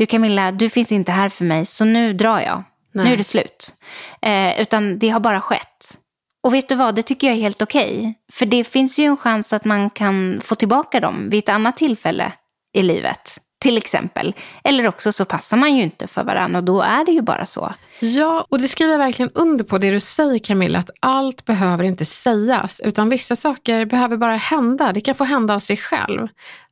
du 0.00 0.06
Camilla, 0.06 0.52
du 0.52 0.70
finns 0.70 0.92
inte 0.92 1.12
här 1.12 1.28
för 1.28 1.44
mig, 1.44 1.66
så 1.66 1.84
nu 1.84 2.12
drar 2.12 2.40
jag. 2.40 2.64
Nej. 2.92 3.04
Nu 3.04 3.12
är 3.12 3.16
det 3.16 3.24
slut. 3.24 3.74
Eh, 4.22 4.60
utan 4.60 4.98
det 4.98 5.08
har 5.08 5.20
bara 5.20 5.40
skett. 5.40 5.98
Och 6.42 6.54
vet 6.54 6.68
du 6.68 6.74
vad, 6.74 6.94
det 6.94 7.02
tycker 7.02 7.26
jag 7.26 7.36
är 7.36 7.40
helt 7.40 7.62
okej. 7.62 7.98
Okay. 7.98 8.14
För 8.32 8.46
det 8.46 8.64
finns 8.64 8.98
ju 8.98 9.04
en 9.04 9.16
chans 9.16 9.52
att 9.52 9.64
man 9.64 9.90
kan 9.90 10.40
få 10.44 10.54
tillbaka 10.54 11.00
dem 11.00 11.30
vid 11.30 11.38
ett 11.38 11.48
annat 11.48 11.76
tillfälle 11.76 12.32
i 12.74 12.82
livet. 12.82 13.38
Till 13.60 13.76
exempel. 13.76 14.34
Eller 14.64 14.88
också 14.88 15.12
så 15.12 15.24
passar 15.24 15.56
man 15.56 15.76
ju 15.76 15.82
inte 15.82 16.06
för 16.06 16.24
varandra 16.24 16.58
och 16.58 16.64
då 16.64 16.82
är 16.82 17.04
det 17.04 17.12
ju 17.12 17.22
bara 17.22 17.46
så. 17.46 17.74
Ja, 18.00 18.46
och 18.48 18.60
det 18.60 18.68
skriver 18.68 18.92
jag 18.92 18.98
verkligen 18.98 19.30
under 19.34 19.64
på 19.64 19.78
det 19.78 19.90
du 19.90 20.00
säger 20.00 20.38
Camilla, 20.38 20.78
att 20.78 20.90
allt 21.00 21.44
behöver 21.44 21.84
inte 21.84 22.04
sägas, 22.04 22.80
utan 22.84 23.08
vissa 23.08 23.36
saker 23.36 23.86
behöver 23.86 24.16
bara 24.16 24.36
hända. 24.36 24.92
Det 24.92 25.00
kan 25.00 25.14
få 25.14 25.24
hända 25.24 25.54
av 25.54 25.58
sig 25.58 25.76
själv. 25.76 26.28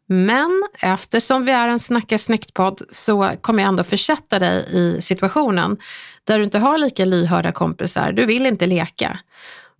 Men 0.08 0.62
eftersom 0.82 1.44
vi 1.44 1.52
är 1.52 1.68
en 1.68 1.78
Snacka 1.78 2.18
snyggt-podd 2.18 2.82
så 2.90 3.30
kommer 3.40 3.62
jag 3.62 3.68
ändå 3.68 3.84
försätta 3.84 4.38
dig 4.38 4.68
i 4.72 5.02
situationen 5.02 5.76
där 6.24 6.38
du 6.38 6.44
inte 6.44 6.58
har 6.58 6.78
lika 6.78 7.04
lyhörda 7.04 7.52
kompisar. 7.52 8.12
Du 8.12 8.26
vill 8.26 8.46
inte 8.46 8.66
leka. 8.66 9.18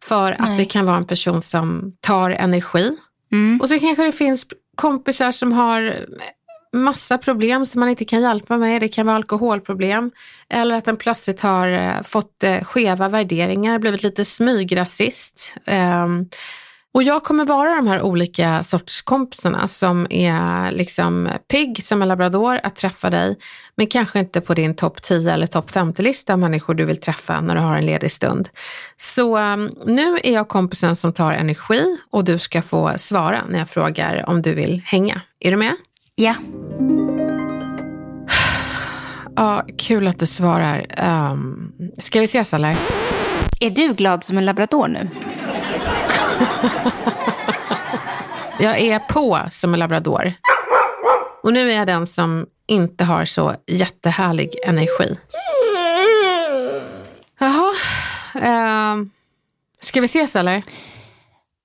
För 0.05 0.31
Nej. 0.31 0.37
att 0.39 0.59
det 0.59 0.65
kan 0.65 0.87
vara 0.87 0.97
en 0.97 1.05
person 1.05 1.43
som 1.43 1.93
tar 2.01 2.31
energi. 2.31 2.91
Mm. 3.33 3.61
Och 3.61 3.69
så 3.69 3.79
kanske 3.79 4.05
det 4.05 4.13
finns 4.13 4.47
kompisar 4.77 5.33
som 5.33 5.53
har 5.53 5.97
massa 6.73 7.19
problem 7.19 7.67
som 7.67 7.81
man 7.81 7.89
inte 7.89 8.05
kan 8.05 8.23
hjälpa 8.23 8.57
med. 8.57 8.81
Det 8.81 8.89
kan 8.89 9.07
vara 9.07 9.17
alkoholproblem 9.17 10.11
eller 10.49 10.77
att 10.77 10.85
den 10.85 10.97
plötsligt 10.97 11.41
har 11.41 11.69
eh, 11.69 12.03
fått 12.03 12.45
eh, 12.45 12.65
skeva 12.65 13.09
värderingar, 13.09 13.79
blivit 13.79 14.03
lite 14.03 14.25
smygrasist. 14.25 15.55
Um, 15.67 16.29
och 16.99 17.03
jag 17.03 17.23
kommer 17.23 17.45
vara 17.45 17.75
de 17.75 17.87
här 17.87 18.03
olika 18.03 18.65
sorts 18.65 19.03
kompisarna 19.03 19.69
som 19.69 20.07
är 20.11 20.73
liksom 20.73 21.29
pigg 21.49 21.85
som 21.85 22.03
en 22.03 22.09
labrador 22.09 22.61
att 22.63 22.77
träffa 22.77 23.11
dig, 23.11 23.39
men 23.77 23.87
kanske 23.87 24.19
inte 24.19 24.41
på 24.41 24.55
din 24.55 24.75
topp 24.75 25.03
10 25.03 25.33
eller 25.33 25.47
topp 25.47 25.71
50-lista 25.71 26.33
av 26.33 26.39
människor 26.39 26.75
du 26.75 26.85
vill 26.85 27.01
träffa 27.01 27.41
när 27.41 27.55
du 27.55 27.61
har 27.61 27.77
en 27.77 27.87
ledig 27.87 28.13
stund. 28.13 28.49
Så 28.97 29.39
um, 29.39 29.71
nu 29.87 30.19
är 30.23 30.33
jag 30.33 30.49
kompisen 30.49 30.97
som 30.97 31.13
tar 31.13 31.33
energi 31.33 31.99
och 32.11 32.25
du 32.25 32.39
ska 32.39 32.63
få 32.63 32.93
svara 32.97 33.43
när 33.49 33.59
jag 33.59 33.69
frågar 33.69 34.29
om 34.29 34.43
du 34.43 34.55
vill 34.55 34.83
hänga. 34.85 35.21
Är 35.41 35.51
du 35.51 35.57
med? 35.57 35.75
Ja. 36.15 36.35
Ja, 39.37 39.67
kul 39.79 40.07
att 40.07 40.19
du 40.19 40.27
svarar. 40.27 40.87
Um, 41.31 41.73
ska 41.99 42.21
vi 42.21 42.25
ses 42.25 42.55
eller? 42.55 42.77
Är 43.61 43.71
du 43.71 43.93
glad 43.93 44.25
som 44.25 44.39
en 44.39 44.45
labrador 44.45 44.89
nu? 44.89 45.09
Jag 48.61 48.79
är 48.79 48.99
på 48.99 49.41
som 49.51 49.75
en 49.75 49.81
labrador. 49.81 50.33
Och 51.43 51.53
nu 51.53 51.73
är 51.73 51.77
jag 51.77 51.87
den 51.87 52.07
som 52.07 52.47
inte 52.67 53.05
har 53.05 53.25
så 53.25 53.57
jättehärlig 53.67 54.55
energi. 54.67 55.17
Jaha. 57.39 57.75
Eh, 58.35 58.97
ska 59.81 60.01
vi 60.01 60.05
ses 60.05 60.37
eller? 60.37 60.63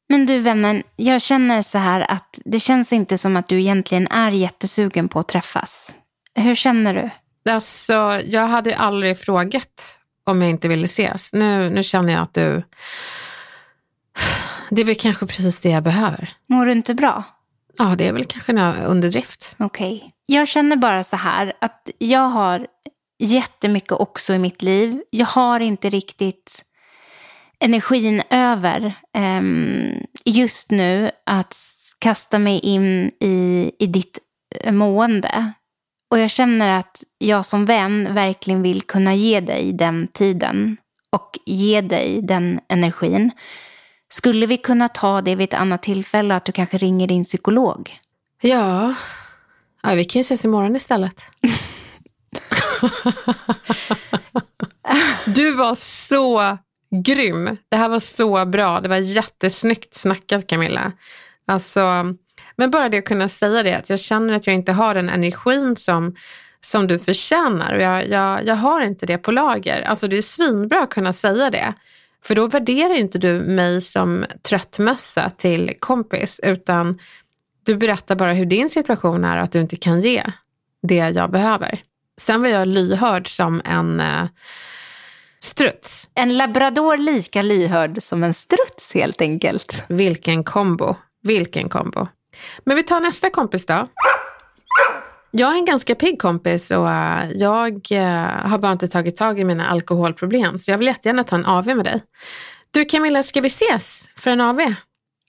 Men 0.09 0.25
du 0.25 0.39
vännen, 0.39 0.83
jag 0.95 1.21
känner 1.21 1.61
så 1.61 1.77
här 1.77 2.11
att 2.11 2.39
det 2.45 2.59
känns 2.59 2.93
inte 2.93 3.17
som 3.17 3.37
att 3.37 3.49
du 3.49 3.59
egentligen 3.59 4.07
är 4.07 4.31
jättesugen 4.31 5.09
på 5.09 5.19
att 5.19 5.27
träffas. 5.27 5.95
Hur 6.35 6.55
känner 6.55 6.93
du? 6.93 7.09
Alltså, 7.51 8.21
jag 8.25 8.47
hade 8.47 8.75
aldrig 8.77 9.17
frågat 9.19 9.97
om 10.23 10.41
jag 10.41 10.49
inte 10.49 10.67
ville 10.67 10.85
ses. 10.85 11.33
Nu, 11.33 11.69
nu 11.69 11.83
känner 11.83 12.13
jag 12.13 12.21
att 12.21 12.33
du... 12.33 12.63
Det 14.75 14.81
är 14.81 14.85
väl 14.85 14.95
kanske 14.95 15.25
precis 15.25 15.59
det 15.59 15.69
jag 15.69 15.83
behöver. 15.83 16.29
Mår 16.49 16.65
du 16.65 16.71
inte 16.71 16.93
bra? 16.93 17.23
Ja, 17.77 17.95
det 17.97 18.07
är 18.07 18.13
väl 18.13 18.25
kanske 18.25 18.51
en 18.51 18.75
underdrift. 18.83 19.55
Okej. 19.59 19.95
Okay. 19.95 20.09
Jag 20.25 20.47
känner 20.47 20.75
bara 20.75 21.03
så 21.03 21.15
här 21.15 21.53
att 21.61 21.89
jag 21.97 22.29
har 22.29 22.67
jättemycket 23.19 23.91
också 23.91 24.33
i 24.33 24.39
mitt 24.39 24.61
liv. 24.61 25.01
Jag 25.09 25.25
har 25.25 25.59
inte 25.59 25.89
riktigt 25.89 26.63
energin 27.59 28.21
över 28.29 28.93
um, 29.17 30.05
just 30.25 30.71
nu 30.71 31.11
att 31.25 31.55
kasta 31.99 32.39
mig 32.39 32.59
in 32.59 33.11
i, 33.19 33.71
i 33.79 33.87
ditt 33.87 34.19
mående. 34.71 35.51
Och 36.11 36.19
jag 36.19 36.29
känner 36.29 36.79
att 36.79 37.03
jag 37.17 37.45
som 37.45 37.65
vän 37.65 38.13
verkligen 38.13 38.61
vill 38.61 38.81
kunna 38.81 39.15
ge 39.15 39.39
dig 39.39 39.73
den 39.73 40.07
tiden 40.07 40.77
och 41.09 41.39
ge 41.45 41.81
dig 41.81 42.21
den 42.21 42.59
energin. 42.69 43.31
Skulle 44.13 44.45
vi 44.45 44.57
kunna 44.57 44.89
ta 44.89 45.21
det 45.21 45.35
vid 45.35 45.43
ett 45.43 45.53
annat 45.53 45.83
tillfälle, 45.83 46.35
att 46.35 46.45
du 46.45 46.51
kanske 46.51 46.77
ringer 46.77 47.07
din 47.07 47.23
psykolog? 47.23 47.97
Ja, 48.41 48.93
ja 49.83 49.93
vi 49.93 50.05
kan 50.05 50.19
ju 50.19 50.21
ses 50.21 50.45
imorgon 50.45 50.75
istället. 50.75 51.21
du 55.25 55.51
var 55.51 55.75
så 55.75 56.57
grym. 57.05 57.57
Det 57.69 57.77
här 57.77 57.89
var 57.89 57.99
så 57.99 58.45
bra. 58.45 58.81
Det 58.81 58.89
var 58.89 58.97
jättesnyggt 58.97 59.93
snackat 59.93 60.47
Camilla. 60.47 60.91
Alltså, 61.45 62.15
men 62.55 62.71
bara 62.71 62.89
det 62.89 62.97
att 62.97 63.05
kunna 63.05 63.29
säga 63.29 63.63
det, 63.63 63.77
att 63.77 63.89
jag 63.89 63.99
känner 63.99 64.33
att 64.33 64.47
jag 64.47 64.53
inte 64.53 64.71
har 64.71 64.93
den 64.93 65.09
energin 65.09 65.75
som, 65.75 66.15
som 66.61 66.87
du 66.87 66.99
förtjänar 66.99 67.75
och 67.75 67.81
jag, 67.81 68.09
jag, 68.09 68.45
jag 68.45 68.55
har 68.55 68.81
inte 68.81 69.05
det 69.05 69.17
på 69.17 69.31
lager. 69.31 69.81
Alltså 69.81 70.07
det 70.07 70.17
är 70.17 70.21
svinbra 70.21 70.83
att 70.83 70.89
kunna 70.89 71.13
säga 71.13 71.49
det. 71.49 71.73
För 72.25 72.35
då 72.35 72.47
värderar 72.47 72.93
inte 72.93 73.17
du 73.17 73.39
mig 73.39 73.81
som 73.81 74.25
tröttmössa 74.41 75.29
till 75.29 75.73
kompis 75.79 76.39
utan 76.43 76.99
du 77.65 77.75
berättar 77.75 78.15
bara 78.15 78.33
hur 78.33 78.45
din 78.45 78.69
situation 78.69 79.23
är 79.23 79.37
och 79.37 79.43
att 79.43 79.51
du 79.51 79.59
inte 79.59 79.75
kan 79.75 80.01
ge 80.01 80.23
det 80.81 80.95
jag 80.95 81.31
behöver. 81.31 81.81
Sen 82.21 82.41
var 82.41 82.49
jag 82.49 82.67
lyhörd 82.67 83.27
som 83.27 83.61
en 83.65 83.99
eh, 83.99 84.25
struts. 85.43 86.09
En 86.15 86.37
labrador 86.37 86.97
lika 86.97 87.41
lyhörd 87.41 88.01
som 88.01 88.23
en 88.23 88.33
struts 88.33 88.93
helt 88.93 89.21
enkelt. 89.21 89.83
Vilken 89.87 90.43
kombo. 90.43 90.95
Vilken 91.23 91.69
kombo. 91.69 92.07
Men 92.63 92.75
vi 92.75 92.83
tar 92.83 92.99
nästa 92.99 93.29
kompis 93.29 93.65
då. 93.65 93.87
Jag 95.35 95.53
är 95.53 95.57
en 95.57 95.65
ganska 95.65 95.95
pigg 95.95 96.21
kompis 96.21 96.71
och 96.71 96.85
uh, 96.85 97.31
jag 97.35 97.87
uh, 97.91 97.99
har 98.49 98.57
bara 98.57 98.71
inte 98.71 98.87
tagit 98.87 99.17
tag 99.17 99.39
i 99.39 99.43
mina 99.43 99.67
alkoholproblem. 99.67 100.59
Så 100.59 100.71
jag 100.71 100.77
vill 100.77 100.87
jättegärna 100.87 101.23
ta 101.23 101.35
en 101.35 101.45
AV 101.45 101.65
med 101.65 101.85
dig. 101.85 102.01
Du 102.71 102.85
Camilla, 102.85 103.23
ska 103.23 103.41
vi 103.41 103.47
ses 103.47 104.09
för 104.15 104.31
en 104.31 104.41
AV? 104.41 104.59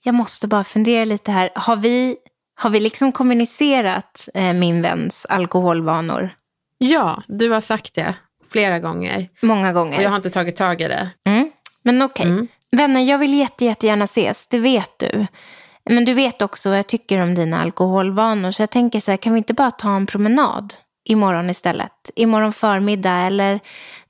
Jag 0.03 0.15
måste 0.15 0.47
bara 0.47 0.63
fundera 0.63 1.05
lite 1.05 1.31
här. 1.31 1.49
Har 1.55 1.75
vi, 1.75 2.15
har 2.55 2.69
vi 2.69 2.79
liksom 2.79 3.11
kommunicerat 3.11 4.29
eh, 4.33 4.53
min 4.53 4.81
väns 4.81 5.25
alkoholvanor? 5.29 6.29
Ja, 6.77 7.23
du 7.27 7.49
har 7.49 7.61
sagt 7.61 7.95
det 7.95 8.15
flera 8.51 8.79
gånger. 8.79 9.29
Många 9.41 9.73
gånger. 9.73 9.97
Och 9.97 10.03
jag 10.03 10.09
har 10.09 10.17
inte 10.17 10.29
tagit 10.29 10.55
tag 10.55 10.81
i 10.81 10.87
det. 10.87 11.09
Mm. 11.27 11.51
Men 11.83 12.01
okej. 12.01 12.23
Okay. 12.23 12.33
Mm. 12.33 12.47
Vänner, 12.71 13.01
jag 13.01 13.17
vill 13.17 13.33
jätte, 13.33 13.65
jättegärna 13.65 14.03
ses. 14.05 14.47
Det 14.47 14.59
vet 14.59 14.99
du. 14.99 15.27
Men 15.89 16.05
du 16.05 16.13
vet 16.13 16.41
också 16.41 16.69
vad 16.69 16.77
jag 16.77 16.87
tycker 16.87 17.21
om 17.21 17.35
dina 17.35 17.61
alkoholvanor. 17.61 18.51
Så 18.51 18.61
jag 18.61 18.71
tänker 18.71 18.99
så 18.99 19.11
här, 19.11 19.17
kan 19.17 19.33
vi 19.33 19.37
inte 19.37 19.53
bara 19.53 19.71
ta 19.71 19.95
en 19.95 20.05
promenad 20.05 20.73
imorgon 21.03 21.49
istället? 21.49 22.11
Imorgon 22.15 22.53
förmiddag 22.53 23.17
eller 23.17 23.59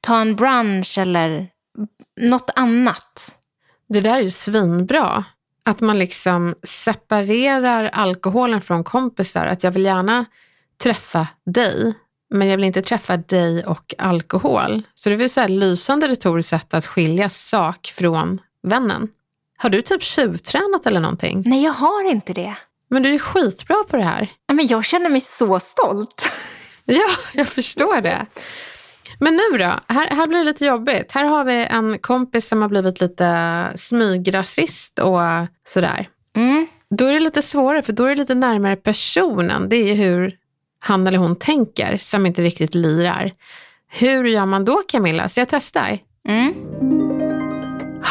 ta 0.01 0.21
en 0.21 0.35
brunch 0.35 0.97
eller 0.97 1.47
något 2.21 2.49
annat. 2.55 3.35
Det 3.89 4.01
där 4.01 4.15
är 4.15 4.21
ju 4.21 4.31
svinbra. 4.31 5.25
Att 5.65 5.81
man 5.81 5.99
liksom 5.99 6.55
separerar 6.63 7.89
alkoholen 7.93 8.61
från 8.61 8.83
kompisar. 8.83 9.45
Att 9.45 9.63
jag 9.63 9.71
vill 9.71 9.85
gärna 9.85 10.25
träffa 10.83 11.27
dig, 11.45 11.93
men 12.29 12.47
jag 12.47 12.57
vill 12.57 12.65
inte 12.65 12.81
träffa 12.81 13.17
dig 13.17 13.65
och 13.65 13.95
alkohol. 13.97 14.83
Så 14.93 15.09
det 15.09 15.15
är 15.15 15.17
väl 15.17 15.29
så 15.29 15.41
här 15.41 15.47
lysande 15.47 16.07
retoriskt 16.07 16.49
sätt 16.49 16.73
att 16.73 16.85
skilja 16.85 17.29
sak 17.29 17.93
från 17.95 18.39
vännen. 18.63 19.07
Har 19.65 19.69
du 19.69 19.81
typ 19.81 20.03
tjuvtränat 20.03 20.85
eller 20.85 20.99
någonting? 20.99 21.43
Nej, 21.45 21.63
jag 21.63 21.71
har 21.71 22.11
inte 22.11 22.33
det. 22.33 22.55
Men 22.89 23.03
du 23.03 23.13
är 23.13 23.19
skitbra 23.19 23.75
på 23.89 23.97
det 23.97 24.03
här. 24.03 24.31
Men 24.53 24.67
jag 24.67 24.85
känner 24.85 25.09
mig 25.09 25.21
så 25.21 25.59
stolt. 25.59 26.31
ja, 26.85 27.07
jag 27.33 27.47
förstår 27.47 28.01
det. 28.01 28.25
Men 29.19 29.33
nu 29.33 29.57
då? 29.57 29.71
Här, 29.87 30.15
här 30.15 30.27
blir 30.27 30.39
det 30.39 30.45
lite 30.45 30.65
jobbigt. 30.65 31.11
Här 31.11 31.25
har 31.25 31.43
vi 31.43 31.65
en 31.65 31.99
kompis 31.99 32.47
som 32.47 32.61
har 32.61 32.69
blivit 32.69 33.01
lite 33.01 33.67
smygrasist 33.75 34.99
och 34.99 35.19
sådär. 35.67 36.09
Mm. 36.35 36.67
Då 36.89 37.05
är 37.05 37.13
det 37.13 37.19
lite 37.19 37.41
svårare, 37.41 37.81
för 37.81 37.93
då 37.93 38.05
är 38.05 38.09
det 38.09 38.15
lite 38.15 38.35
närmare 38.35 38.75
personen. 38.75 39.69
Det 39.69 39.91
är 39.91 39.95
hur 39.95 40.35
han 40.79 41.07
eller 41.07 41.17
hon 41.17 41.35
tänker 41.35 41.97
som 41.97 42.25
inte 42.25 42.41
riktigt 42.41 42.75
lirar. 42.75 43.31
Hur 43.87 44.25
gör 44.25 44.45
man 44.45 44.65
då 44.65 44.81
Camilla? 44.87 45.29
Så 45.29 45.39
jag 45.39 45.49
testar. 45.49 45.99
Mm. 46.27 47.24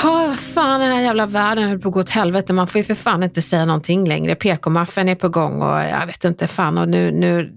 Oh, 0.04 0.34
fan, 0.34 0.80
den 0.80 0.92
här 0.92 1.02
jävla 1.02 1.26
världen 1.26 1.68
höll 1.68 1.78
på 1.78 1.88
att 1.88 1.94
gå 1.94 2.00
åt 2.00 2.10
helvete. 2.10 2.52
Man 2.52 2.66
får 2.66 2.78
ju 2.78 2.84
för 2.84 2.94
fan 2.94 3.22
inte 3.22 3.42
säga 3.42 3.64
någonting 3.64 4.08
längre. 4.08 4.34
PK-maffian 4.34 5.08
är 5.08 5.14
på 5.14 5.28
gång 5.28 5.62
och 5.62 5.80
jag 5.80 6.06
vet 6.06 6.24
inte 6.24 6.46
fan 6.46 6.78
och 6.78 6.88
nu, 6.88 7.12
nu 7.12 7.52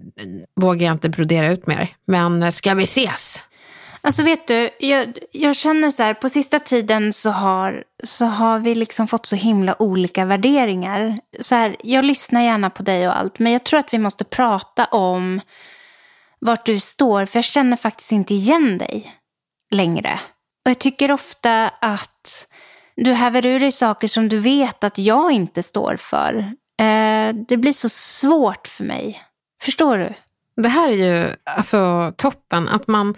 vågar 0.62 0.86
jag 0.86 0.94
inte 0.94 1.10
brodera 1.10 1.52
ut 1.52 1.68
mer. 1.68 1.90
Men 2.06 2.52
ska 2.52 2.74
vi 2.74 2.84
ses? 2.84 3.44
Alltså 4.02 4.24
vet 4.24 4.48
du, 4.48 4.70
jag, 4.80 5.18
jag 5.32 5.56
känner 5.56 5.90
så 5.90 6.04
här, 6.04 6.14
på 6.14 6.30
sista 6.30 6.60
tiden 6.60 7.14
så 7.14 7.30
har, 7.30 7.84
så 8.04 8.26
har 8.26 8.60
vi 8.60 8.76
liksom 8.76 9.08
fått 9.08 9.26
så 9.26 9.36
himla 9.36 9.82
olika 9.82 10.26
värderingar. 10.26 11.18
Så 11.40 11.56
här, 11.56 11.76
jag 11.84 12.06
lyssnar 12.06 12.42
gärna 12.42 12.70
på 12.70 12.84
dig 12.84 13.08
och 13.08 13.18
allt, 13.18 13.40
men 13.40 13.52
jag 13.52 13.64
tror 13.64 13.80
att 13.80 13.94
vi 13.94 13.98
måste 13.98 14.24
prata 14.24 14.86
om 14.86 15.42
vart 16.40 16.66
du 16.66 16.80
står, 16.80 17.26
för 17.26 17.38
jag 17.38 17.44
känner 17.46 17.78
faktiskt 17.78 18.12
inte 18.12 18.34
igen 18.34 18.78
dig 18.78 19.14
längre. 19.72 20.20
Och 20.68 20.72
jag 20.72 20.80
tycker 20.80 21.12
ofta 21.12 21.68
att 21.68 22.48
du 22.96 23.14
häver 23.14 23.46
ur 23.46 23.60
dig 23.60 23.72
saker 23.72 24.08
som 24.08 24.30
du 24.30 24.40
vet 24.40 24.84
att 24.84 24.98
jag 24.98 25.32
inte 25.32 25.64
står 25.64 25.96
för. 25.96 26.34
Eh, 26.80 27.36
det 27.48 27.58
blir 27.58 27.72
så 27.72 27.90
svårt 27.90 28.68
för 28.68 28.84
mig. 28.84 29.24
Förstår 29.62 29.98
du? 29.98 30.14
Det 30.62 30.68
här 30.68 30.90
är 30.90 30.94
ju 30.94 31.30
alltså 31.44 32.14
toppen, 32.18 32.68
att 32.68 32.88
man 32.88 33.16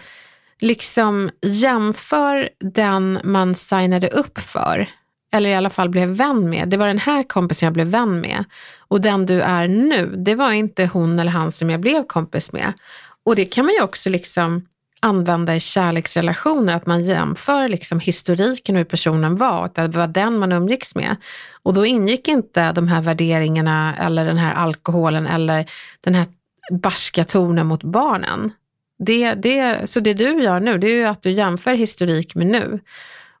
liksom 0.60 1.30
jämför 1.42 2.48
den 2.60 3.20
man 3.24 3.54
signade 3.54 4.08
upp 4.08 4.38
för, 4.38 4.88
eller 5.32 5.50
i 5.50 5.54
alla 5.54 5.70
fall 5.70 5.88
blev 5.88 6.08
vän 6.08 6.50
med. 6.50 6.68
Det 6.68 6.76
var 6.76 6.86
den 6.86 6.98
här 6.98 7.22
kompisen 7.22 7.66
jag 7.66 7.74
blev 7.74 7.86
vän 7.86 8.20
med. 8.20 8.44
Och 8.78 9.00
den 9.00 9.26
du 9.26 9.40
är 9.40 9.68
nu, 9.68 10.14
det 10.16 10.34
var 10.34 10.52
inte 10.52 10.86
hon 10.86 11.18
eller 11.18 11.32
han 11.32 11.52
som 11.52 11.70
jag 11.70 11.80
blev 11.80 12.06
kompis 12.06 12.52
med. 12.52 12.72
Och 13.24 13.36
det 13.36 13.44
kan 13.44 13.64
man 13.64 13.74
ju 13.74 13.82
också 13.82 14.10
liksom 14.10 14.66
använda 15.00 15.56
i 15.56 15.60
kärleksrelationer, 15.60 16.76
att 16.76 16.86
man 16.86 17.04
jämför 17.04 17.68
liksom 17.68 18.00
historiken 18.00 18.74
och 18.74 18.78
hur 18.78 18.84
personen 18.84 19.36
var, 19.36 19.64
att 19.64 19.74
det 19.74 19.88
var 19.88 20.06
den 20.06 20.38
man 20.38 20.52
umgicks 20.52 20.94
med. 20.94 21.16
Och 21.62 21.74
då 21.74 21.86
ingick 21.86 22.28
inte 22.28 22.72
de 22.72 22.88
här 22.88 23.02
värderingarna 23.02 23.96
eller 23.96 24.24
den 24.24 24.38
här 24.38 24.54
alkoholen 24.54 25.26
eller 25.26 25.70
den 26.00 26.14
här 26.14 26.26
barska 26.70 27.24
tonen 27.24 27.66
mot 27.66 27.82
barnen. 27.82 28.52
Det, 28.98 29.34
det, 29.34 29.90
så 29.90 30.00
det 30.00 30.14
du 30.14 30.42
gör 30.42 30.60
nu, 30.60 30.78
det 30.78 30.86
är 30.86 30.96
ju 30.96 31.04
att 31.04 31.22
du 31.22 31.30
jämför 31.30 31.74
historik 31.74 32.34
med 32.34 32.46
nu 32.46 32.80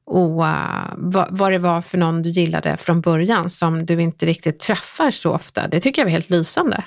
och 0.04 0.40
uh, 0.40 0.92
vad, 0.96 1.28
vad 1.30 1.52
det 1.52 1.58
var 1.58 1.82
för 1.82 1.98
någon 1.98 2.22
du 2.22 2.30
gillade 2.30 2.76
från 2.76 3.00
början 3.00 3.50
som 3.50 3.86
du 3.86 4.02
inte 4.02 4.26
riktigt 4.26 4.60
träffar 4.60 5.10
så 5.10 5.32
ofta. 5.32 5.68
Det 5.68 5.80
tycker 5.80 6.02
jag 6.02 6.06
var 6.06 6.12
helt 6.12 6.30
lysande. 6.30 6.84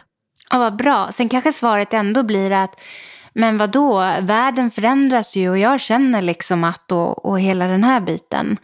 Ja, 0.50 0.60
vad 0.60 0.76
bra. 0.76 1.10
Sen 1.12 1.30
kanske 1.30 1.52
svaret 1.52 1.94
ändå 1.94 2.24
blir 2.24 2.52
att 2.52 2.80
men 3.34 3.58
vad 3.58 3.72
då? 3.72 4.00
världen 4.22 4.72
förändras 4.72 5.36
ju 5.36 5.50
och 5.50 5.58
jag 5.58 5.80
känner 5.80 6.22
liksom 6.22 6.64
att 6.64 6.92
och, 6.92 7.26
och 7.26 7.40
hela 7.40 7.68
den 7.68 7.84
här 7.84 8.02
biten. 8.02 8.58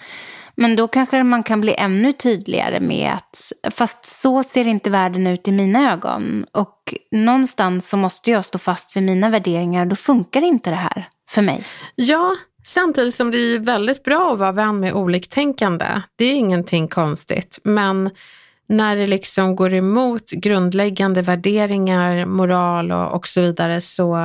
Men 0.55 0.75
då 0.75 0.87
kanske 0.87 1.23
man 1.23 1.43
kan 1.43 1.61
bli 1.61 1.75
ännu 1.77 2.11
tydligare 2.11 2.79
med 2.79 3.11
att 3.13 3.51
fast 3.73 4.05
så 4.05 4.43
ser 4.43 4.67
inte 4.67 4.89
världen 4.89 5.27
ut 5.27 5.47
i 5.47 5.51
mina 5.51 5.93
ögon. 5.93 6.45
Och 6.51 6.95
någonstans 7.11 7.89
så 7.89 7.97
måste 7.97 8.31
jag 8.31 8.45
stå 8.45 8.57
fast 8.57 8.95
vid 8.95 9.03
mina 9.03 9.29
värderingar. 9.29 9.85
Då 9.85 9.95
funkar 9.95 10.41
inte 10.41 10.69
det 10.69 10.75
här 10.75 11.07
för 11.29 11.41
mig. 11.41 11.63
Ja, 11.95 12.35
Samtidigt 12.63 13.15
som 13.15 13.31
det 13.31 13.37
är 13.37 13.59
väldigt 13.59 14.03
bra 14.03 14.33
att 14.33 14.39
vara 14.39 14.51
vän 14.51 14.79
med 14.79 14.93
oliktänkande. 14.93 15.85
Det 16.15 16.25
är 16.25 16.33
ingenting 16.33 16.87
konstigt. 16.87 17.59
Men 17.63 18.09
när 18.69 18.95
det 18.95 19.07
liksom 19.07 19.55
går 19.55 19.73
emot 19.73 20.31
grundläggande 20.31 21.21
värderingar, 21.21 22.25
moral 22.25 22.91
och, 22.91 23.13
och 23.13 23.27
så 23.27 23.41
vidare 23.41 23.81
så 23.81 24.17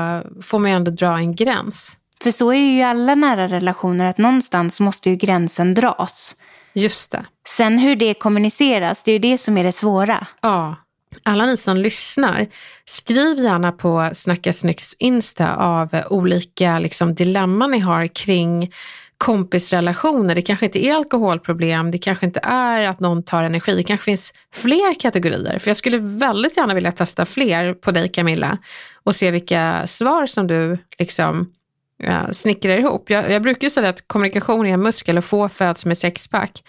får 0.43 0.59
man 0.59 0.71
ju 0.71 0.77
ändå 0.77 0.91
dra 0.91 1.17
en 1.17 1.35
gräns. 1.35 1.97
För 2.23 2.31
så 2.31 2.53
är 2.53 2.77
ju 2.77 2.83
alla 2.83 3.15
nära 3.15 3.49
relationer, 3.49 4.05
att 4.05 4.19
någonstans 4.19 4.81
måste 4.81 5.11
ju 5.11 5.17
gränsen 5.17 5.75
dras. 5.75 6.37
Just 6.73 7.13
det. 7.13 7.27
Sen 7.49 7.79
hur 7.79 7.97
det 7.97 8.15
kommuniceras, 8.15 9.03
det 9.03 9.11
är 9.11 9.13
ju 9.13 9.19
det 9.19 9.39
som 9.39 9.59
är 9.59 9.65
det 9.65 9.73
svåra. 9.73 10.27
Ja. 10.41 10.77
Alla 11.23 11.47
ni 11.47 11.57
som 11.57 11.77
lyssnar, 11.77 12.47
skriv 12.85 13.39
gärna 13.39 13.73
på 13.73 14.11
Snacka 14.13 14.53
Snyggs 14.53 14.97
Insta 14.99 15.57
av 15.57 16.03
olika 16.11 16.79
liksom, 16.79 17.15
dilemman 17.15 17.71
ni 17.71 17.79
har 17.79 18.07
kring 18.07 18.73
kompisrelationer. 19.19 20.35
Det 20.35 20.43
kanske 20.43 20.67
inte 20.67 20.87
är 20.87 20.95
alkoholproblem, 20.95 21.91
det 21.91 21.99
kanske 21.99 22.27
inte 22.27 22.41
är 22.43 22.89
att 22.89 23.01
någon 23.01 23.23
tar 23.23 23.45
energi. 23.45 23.77
Det 23.77 23.83
kanske 23.83 24.05
finns 24.05 24.35
fler 24.55 25.01
kategorier. 25.01 25.59
För 25.59 25.71
jag 25.71 25.77
skulle 25.77 25.99
väldigt 25.99 26.57
gärna 26.57 26.75
vilja 26.75 26.93
testa 26.93 27.27
fler 27.27 27.75
på 27.75 27.91
dig 27.91 28.09
Camilla 28.09 28.59
och 29.05 29.17
se 29.17 29.31
vilka 29.31 29.87
svar 29.87 30.27
som 30.27 30.47
du 30.47 30.79
liksom 30.99 31.53
ja, 31.97 32.33
snickrar 32.33 32.79
ihop. 32.79 33.11
Jag, 33.11 33.31
jag 33.31 33.43
brukar 33.43 33.69
säga 33.69 33.89
att 33.89 34.09
kommunikation 34.09 34.67
är 34.67 34.75
en 34.75 34.83
muskel 34.83 35.19
och 35.19 35.25
få 35.25 35.49
föds 35.49 35.87
med 35.87 35.99
sexpack. 35.99 36.63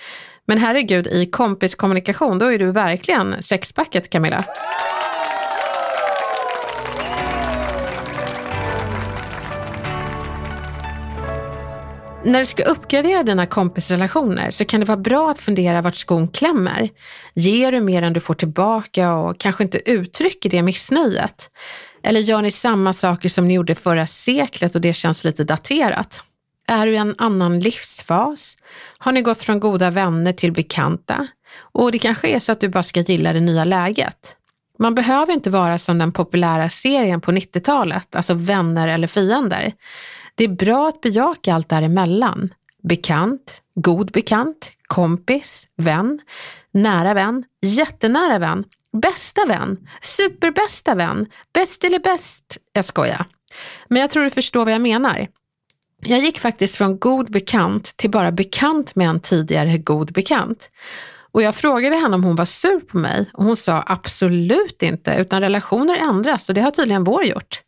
Men 0.48 0.58
herregud, 0.58 1.08
i 1.08 1.26
kompiskommunikation, 1.26 2.40
då 2.40 2.54
är 2.54 2.60
du 2.60 2.72
verkligen 2.72 3.44
sexpacket 3.44 4.10
Camilla. 4.10 4.46
När 12.26 12.40
du 12.40 12.46
ska 12.46 12.64
uppgradera 12.64 13.24
dina 13.24 13.46
kompisrelationer 13.46 14.52
så 14.52 14.66
kan 14.66 14.80
det 14.80 14.86
vara 14.86 14.98
bra 14.98 15.32
att 15.32 15.40
fundera 15.40 15.82
vart 15.82 15.96
skon 15.96 16.28
klämmer. 16.28 16.90
Ger 17.34 17.72
du 17.72 17.82
mer 17.82 18.02
än 18.02 18.14
du 18.14 18.20
får 18.20 18.34
tillbaka 18.34 19.14
och 19.14 19.38
kanske 19.38 19.64
inte 19.64 19.92
uttrycker 19.92 20.50
det 20.50 20.62
missnöjet? 20.62 21.50
Eller 22.04 22.20
gör 22.20 22.42
ni 22.42 22.52
samma 22.52 22.94
saker 22.94 23.30
som 23.30 23.48
ni 23.48 23.54
gjorde 23.54 23.76
förra 23.76 24.08
seklet 24.08 24.76
och 24.76 24.82
det 24.82 24.94
känns 24.94 25.24
lite 25.24 25.44
daterat? 25.44 26.22
Är 26.68 26.86
du 26.86 26.94
i 26.94 26.98
en 26.98 27.16
annan 27.18 27.60
livsfas? 27.60 28.58
Har 28.98 29.12
ni 29.12 29.22
gått 29.22 29.42
från 29.42 29.60
goda 29.60 29.90
vänner 29.90 30.34
till 30.34 30.52
bekanta? 30.52 31.28
Och 31.58 31.92
det 31.92 32.00
kanske 32.00 32.28
är 32.28 32.40
så 32.40 32.52
att 32.52 32.60
du 32.60 32.70
bara 32.70 32.84
ska 32.84 33.00
gilla 33.00 33.34
det 33.34 33.40
nya 33.40 33.64
läget. 33.64 34.36
Man 34.80 34.96
behöver 34.96 35.34
inte 35.34 35.50
vara 35.50 35.78
som 35.78 35.98
den 35.98 36.12
populära 36.12 36.70
serien 36.70 37.22
på 37.22 37.32
90-talet, 37.32 38.16
alltså 38.16 38.34
vänner 38.34 38.88
eller 38.88 39.08
fiender. 39.08 39.74
Det 40.36 40.44
är 40.44 40.48
bra 40.48 40.88
att 40.88 41.02
bejaka 41.02 41.54
allt 41.54 41.70
däremellan. 41.70 42.54
Bekant, 42.84 43.62
god 43.76 44.12
bekant, 44.12 44.72
kompis, 44.88 45.68
vän, 45.78 46.20
nära 46.72 47.14
vän, 47.14 47.44
jättenära 47.62 48.40
vän, 48.40 48.64
bästa 49.02 49.46
vän, 49.46 49.78
superbästa 50.02 50.96
vän, 50.96 51.26
bäst 51.54 51.84
eller 51.84 52.00
bäst. 52.00 52.58
Jag 52.74 52.86
skojar. 52.86 53.26
Men 53.88 54.02
jag 54.02 54.10
tror 54.10 54.24
du 54.24 54.30
förstår 54.30 54.66
vad 54.66 54.74
jag 54.74 54.82
menar. 54.82 55.28
Jag 56.02 56.20
gick 56.20 56.40
faktiskt 56.40 56.76
från 56.76 57.00
god 57.00 57.32
bekant 57.32 57.98
till 57.98 58.12
bara 58.12 58.32
bekant 58.32 58.96
med 58.96 59.10
en 59.10 59.20
tidigare 59.20 59.78
god 59.78 60.14
bekant. 60.14 60.70
Och 61.32 61.42
jag 61.42 61.56
frågade 61.56 61.96
henne 61.96 62.16
om 62.16 62.24
hon 62.24 62.36
var 62.36 62.46
sur 62.46 62.80
på 62.80 62.98
mig 62.98 63.30
och 63.34 63.46
hon 63.46 63.58
sa 63.58 63.84
absolut 63.88 64.84
inte, 64.84 65.16
utan 65.16 65.42
relationer 65.42 65.96
ändras 65.96 66.50
och 66.50 66.56
det 66.56 66.62
har 66.62 66.72
tydligen 66.72 67.04
vår 67.04 67.24
gjort. 67.24 67.62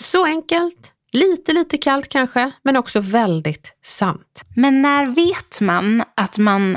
Så 0.00 0.24
enkelt, 0.24 0.92
lite, 1.14 1.52
lite 1.52 1.78
kallt 1.78 2.08
kanske, 2.08 2.50
men 2.62 2.76
också 2.76 3.00
väldigt 3.00 3.72
sant. 3.82 4.44
Men 4.56 4.82
när 4.82 5.06
vet 5.06 5.60
man 5.60 6.02
att 6.14 6.38
man 6.38 6.76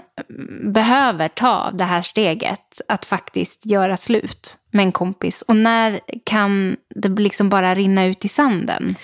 behöver 0.63 1.27
ta 1.27 1.71
det 1.73 1.83
här 1.83 2.01
steget 2.01 2.81
att 2.87 3.05
faktiskt 3.05 3.65
göra 3.65 3.97
slut 3.97 4.57
med 4.71 4.83
en 4.83 4.91
kompis? 4.91 5.41
Och 5.47 5.55
när 5.55 5.99
kan 6.23 6.75
det 6.95 7.09
liksom 7.09 7.49
bara 7.49 7.75
rinna 7.75 8.05
ut 8.05 8.25
i 8.25 8.27
sanden? 8.27 8.95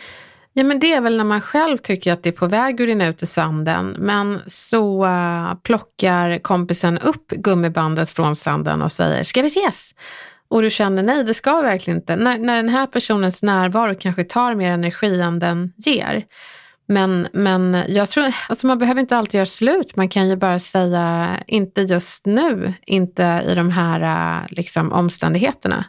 Ja, 0.54 0.64
men 0.64 0.80
det 0.80 0.94
är 0.94 1.02
väl 1.02 1.18
när 1.18 1.24
man 1.24 1.42
själv 1.42 1.78
tycker 1.78 2.14
att 2.14 2.24
det 2.24 2.30
är 2.30 2.34
på 2.34 2.48
väg 2.48 2.82
att 2.82 2.88
rinna 2.88 3.08
ut 3.08 3.24
i 3.24 3.26
sanden, 3.26 3.96
men 4.00 4.40
så 4.48 5.06
uh, 5.06 5.56
plockar 5.64 6.40
kompisen 6.40 6.98
upp 7.00 7.28
gummibandet 7.28 8.10
från 8.10 8.36
sanden 8.36 8.82
och 8.82 8.92
säger, 8.92 9.24
ska 9.24 9.42
vi 9.42 9.48
ses? 9.48 9.96
Och 10.54 10.62
du 10.62 10.70
känner, 10.70 11.04
nej 11.04 11.24
det 11.24 11.34
ska 11.34 11.62
verkligen 11.62 12.00
inte. 12.00 12.16
När, 12.16 12.38
när 12.38 12.56
den 12.56 12.70
här 12.70 12.86
personens 12.86 13.44
närvaro 13.44 13.96
kanske 14.00 14.24
tar 14.24 14.56
mer 14.56 14.72
energi 14.72 15.22
än 15.22 15.40
den 15.40 15.74
ger. 15.78 16.26
Men, 16.88 17.28
men 17.34 17.84
jag 17.88 18.10
tror, 18.10 18.34
alltså 18.50 18.68
man 18.68 18.78
behöver 18.80 19.02
inte 19.02 19.18
alltid 19.18 19.38
göra 19.38 19.46
slut, 19.46 19.96
man 19.96 20.10
kan 20.10 20.30
ju 20.30 20.36
bara 20.36 20.60
säga, 20.60 21.30
inte 21.48 21.82
just 21.82 22.26
nu, 22.26 22.74
inte 22.86 23.44
i 23.48 23.56
de 23.56 23.70
här 23.70 24.48
liksom, 24.50 24.92
omständigheterna. 24.92 25.86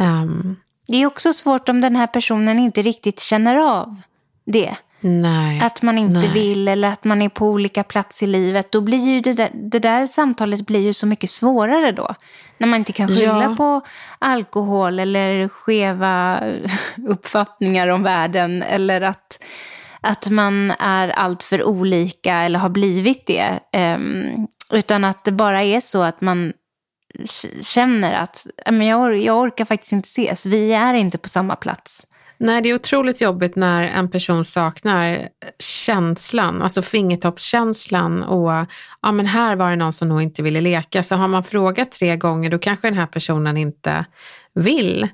Um, 0.00 0.56
det 0.88 0.96
är 0.96 1.06
också 1.06 1.32
svårt 1.32 1.68
om 1.68 1.80
den 1.80 1.96
här 1.96 2.06
personen 2.06 2.58
inte 2.58 2.82
riktigt 2.82 3.20
känner 3.20 3.56
av 3.56 3.96
det. 4.44 4.74
Nej, 5.04 5.60
att 5.60 5.82
man 5.82 5.98
inte 5.98 6.20
nej. 6.20 6.32
vill 6.32 6.68
eller 6.68 6.88
att 6.88 7.04
man 7.04 7.22
är 7.22 7.28
på 7.28 7.46
olika 7.46 7.84
plats 7.84 8.22
i 8.22 8.26
livet. 8.26 8.72
Då 8.72 8.80
blir 8.80 8.98
ju 8.98 9.20
det 9.20 9.32
där, 9.32 9.50
det 9.54 9.78
där 9.78 10.06
samtalet 10.06 10.66
blir 10.66 10.80
ju 10.80 10.92
så 10.92 11.06
mycket 11.06 11.30
svårare 11.30 11.92
då. 11.92 12.14
När 12.62 12.68
man 12.68 12.78
inte 12.78 12.92
kan 12.92 13.08
skylla 13.08 13.42
Ja. 13.42 13.54
på 13.56 13.80
alkohol 14.18 14.98
eller 14.98 15.48
skeva 15.48 16.40
uppfattningar 17.08 17.88
om 17.88 18.02
världen. 18.02 18.62
Eller 18.62 19.00
att, 19.00 19.42
att 20.00 20.30
man 20.30 20.70
är 20.70 21.08
alltför 21.08 21.64
olika 21.64 22.34
eller 22.34 22.58
har 22.58 22.68
blivit 22.68 23.26
det. 23.26 23.58
Ehm, 23.72 24.46
utan 24.72 25.04
att 25.04 25.24
det 25.24 25.32
bara 25.32 25.62
är 25.62 25.80
så 25.80 26.02
att 26.02 26.20
man 26.20 26.52
känner 27.60 28.12
att 28.12 28.46
"Ja, 28.66 28.72
men 28.72 28.86
jag, 28.86 29.00
or- 29.00 29.14
jag 29.24 29.36
orkar 29.38 29.64
faktiskt 29.64 29.92
inte 29.92 30.06
ses. 30.06 30.46
Vi 30.46 30.72
är 30.72 30.94
inte 30.94 31.18
på 31.18 31.28
samma 31.28 31.56
plats. 31.56 32.06
Nej, 32.42 32.62
det 32.62 32.70
är 32.70 32.74
otroligt 32.74 33.20
jobbigt 33.20 33.56
när 33.56 33.82
en 33.82 34.10
person 34.10 34.44
saknar 34.44 35.28
känslan, 35.58 36.62
alltså 36.62 36.82
fingertoppskänslan 36.82 38.22
och 38.22 38.66
ja, 39.02 39.12
men 39.12 39.26
här 39.26 39.56
var 39.56 39.70
det 39.70 39.76
någon 39.76 39.92
som 39.92 40.08
nog 40.08 40.22
inte 40.22 40.42
ville 40.42 40.60
leka. 40.60 41.02
Så 41.02 41.14
har 41.14 41.28
man 41.28 41.44
frågat 41.44 41.92
tre 41.92 42.16
gånger, 42.16 42.50
då 42.50 42.58
kanske 42.58 42.86
den 42.86 42.98
här 42.98 43.06
personen 43.06 43.56
inte 43.56 44.04
vill. 44.54 45.08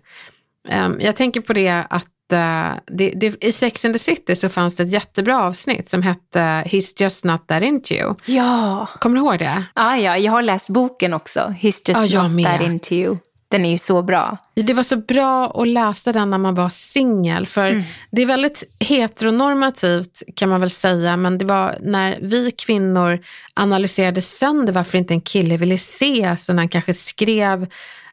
Ehm, 0.69 0.97
jag 1.01 1.17
tänker 1.17 1.41
på 1.41 1.53
det 1.53 1.85
att 1.91 2.33
eh, 2.33 2.71
det, 2.87 3.11
det, 3.11 3.45
i 3.45 3.53
Sex 3.53 3.85
and 3.85 3.95
the 3.95 3.99
City 3.99 4.37
så 4.37 4.49
fanns 4.49 4.77
det 4.77 4.83
ett 4.83 4.93
jättebra 4.93 5.43
avsnitt 5.43 5.89
som 5.89 6.03
hette 6.03 6.41
He's 6.41 7.03
just 7.03 7.25
not 7.25 7.49
that 7.49 7.63
into 7.63 7.95
you. 7.95 8.15
Ja. 8.25 8.89
Kommer 9.01 9.17
du 9.17 9.27
ihåg 9.27 9.39
det? 9.39 9.65
Ah, 9.75 9.97
ja, 9.97 10.19
jag 10.19 10.33
har 10.33 10.43
läst 10.43 10.69
boken 10.69 11.15
också. 11.15 11.55
He's 11.61 11.83
just 11.85 12.13
jag 12.13 12.31
not 12.31 12.47
that 12.47 12.61
into 12.63 12.95
you. 12.95 13.17
Den 13.51 13.65
är 13.65 13.71
ju 13.71 13.79
så 13.79 14.03
bra. 14.03 14.39
Det 14.55 14.75
var 14.75 14.83
så 14.83 14.97
bra 14.97 15.63
att 15.63 15.69
läsa 15.69 16.13
den 16.13 16.31
när 16.31 16.39
man 16.39 16.55
var 16.55 16.69
singel, 16.69 17.47
för 17.47 17.85
det 18.11 18.23
är 18.23 18.27
väldigt 18.27 18.65
heteronormativt 18.81 20.23
kan 20.37 20.49
man 20.49 20.61
väl 20.61 20.71
säga, 20.71 21.17
men 21.17 21.39
det 21.39 21.45
var 21.45 21.79
när 21.81 22.19
vi 22.23 22.51
kvinnor 22.51 23.21
analyserade 23.55 24.21
sönder 24.21 24.73
varför 24.73 24.99
inte 24.99 25.15
en 25.15 25.21
kille 25.21 25.57
ville 25.57 25.75
ses, 25.75 26.45
så 26.45 26.53
när 26.53 26.61
han 26.61 26.69
kanske 26.69 26.95
skrev 26.95 27.67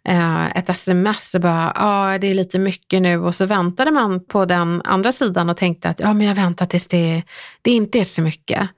eh, 0.08 0.58
ett 0.58 0.70
sms 0.70 1.36
och 1.36 1.42
bara, 1.42 1.74
ja 1.76 2.18
det 2.18 2.28
är 2.28 2.34
lite 2.34 2.60
mycket 2.60 3.02
nu 3.02 3.18
och 3.18 3.36
så 3.36 3.46
väntade 3.46 3.92
man 3.92 4.26
på 4.26 4.46
den 4.46 4.82
andra 4.86 5.12
sidan 5.12 5.50
och 5.50 5.58
tänkte 5.58 5.90
att 5.90 6.00
ja 6.00 6.14
men 6.14 6.28
jag 6.28 6.36
väntar 6.36 6.66
tills 6.66 6.88
det, 6.88 7.24
det 7.62 7.72
inte 7.72 8.00
är 8.00 8.04
så 8.04 8.22
mycket. 8.22 8.70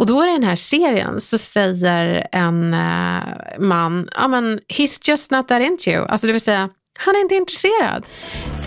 Och 0.00 0.06
då 0.06 0.24
i 0.24 0.26
den 0.26 0.42
här 0.42 0.56
serien 0.56 1.20
så 1.20 1.38
säger 1.38 2.26
en 2.32 2.74
eh, 2.74 3.58
man, 3.58 4.08
ja 4.16 4.28
men 4.28 4.60
he's 4.68 5.00
just 5.04 5.30
not 5.30 5.48
that 5.48 5.62
into 5.62 5.90
you. 5.90 6.06
Alltså 6.08 6.26
det 6.26 6.32
vill 6.32 6.42
säga, 6.42 6.68
han 6.98 7.16
är 7.16 7.20
inte 7.20 7.34
intresserad. 7.34 8.06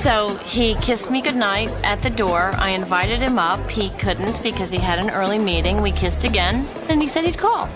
So 0.03 0.37
he 0.45 0.75
kissed 0.81 1.11
me 1.11 1.21
goodnight 1.21 1.71
at 1.83 2.01
the 2.03 2.09
door. 2.09 2.51
I 2.67 2.75
invited 2.75 3.19
him 3.19 3.39
up. 3.39 3.71
He 3.71 3.89
couldn't 3.89 4.43
because 4.43 4.77
he 4.77 4.83
had 4.83 4.99
an 4.99 5.09
early 5.09 5.39
meeting. 5.39 5.81
We 5.81 5.91
kissed 5.91 6.23
again, 6.29 6.65
and 6.89 7.01
he 7.01 7.07
said 7.07 7.25
he'd 7.25 7.39
call. 7.39 7.67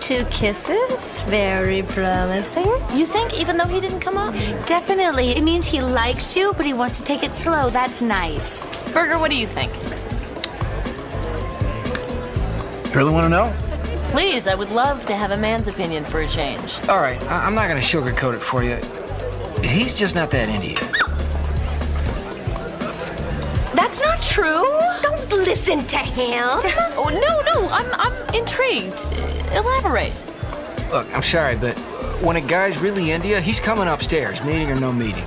Two 0.00 0.24
kisses, 0.30 1.22
very 1.28 1.82
promising. 1.82 2.66
You 2.94 3.06
think, 3.06 3.32
even 3.40 3.58
though 3.58 3.74
he 3.74 3.80
didn't 3.80 4.00
come 4.00 4.18
up? 4.18 4.34
Definitely. 4.66 5.28
It 5.36 5.42
means 5.42 5.66
he 5.66 5.82
likes 5.82 6.36
you, 6.36 6.52
but 6.56 6.66
he 6.66 6.72
wants 6.72 6.98
to 6.98 7.04
take 7.04 7.22
it 7.22 7.32
slow. 7.32 7.70
That's 7.70 8.02
nice. 8.02 8.72
Burger, 8.92 9.18
what 9.18 9.30
do 9.30 9.36
you 9.36 9.46
think? 9.46 9.72
Really 12.94 13.12
want 13.12 13.24
to 13.24 13.28
know? 13.28 13.54
Please, 14.10 14.46
I 14.46 14.54
would 14.54 14.70
love 14.70 15.04
to 15.06 15.14
have 15.16 15.30
a 15.30 15.36
man's 15.36 15.68
opinion 15.68 16.04
for 16.04 16.20
a 16.20 16.26
change. 16.28 16.78
All 16.88 16.98
right, 17.00 17.20
I- 17.24 17.44
I'm 17.46 17.54
not 17.54 17.68
going 17.68 17.80
to 17.80 17.86
sugarcoat 17.86 18.34
it 18.34 18.40
for 18.40 18.62
you. 18.64 18.76
He's 19.62 19.94
just 19.94 20.14
not 20.14 20.30
that 20.30 20.48
into 20.48 20.68
you. 20.68 20.76
That's 23.74 24.00
not 24.00 24.20
true. 24.22 24.64
Don't 25.02 25.28
listen 25.30 25.86
to 25.86 25.98
him. 25.98 26.48
Oh, 27.00 27.08
no, 27.10 27.40
no, 27.42 27.68
I'm, 27.70 27.86
I'm 27.94 28.34
intrigued. 28.34 29.04
Uh, 29.06 29.60
Elaborate. 29.62 30.24
Look, 30.90 31.06
I'm 31.14 31.22
sorry, 31.22 31.54
but 31.56 31.78
when 32.20 32.34
a 32.36 32.40
guy's 32.40 32.78
really 32.78 33.12
into 33.12 33.28
you, 33.28 33.36
he's 33.36 33.60
coming 33.60 33.86
upstairs, 33.86 34.42
meeting 34.42 34.68
or 34.70 34.74
no 34.74 34.92
meeting. 34.92 35.24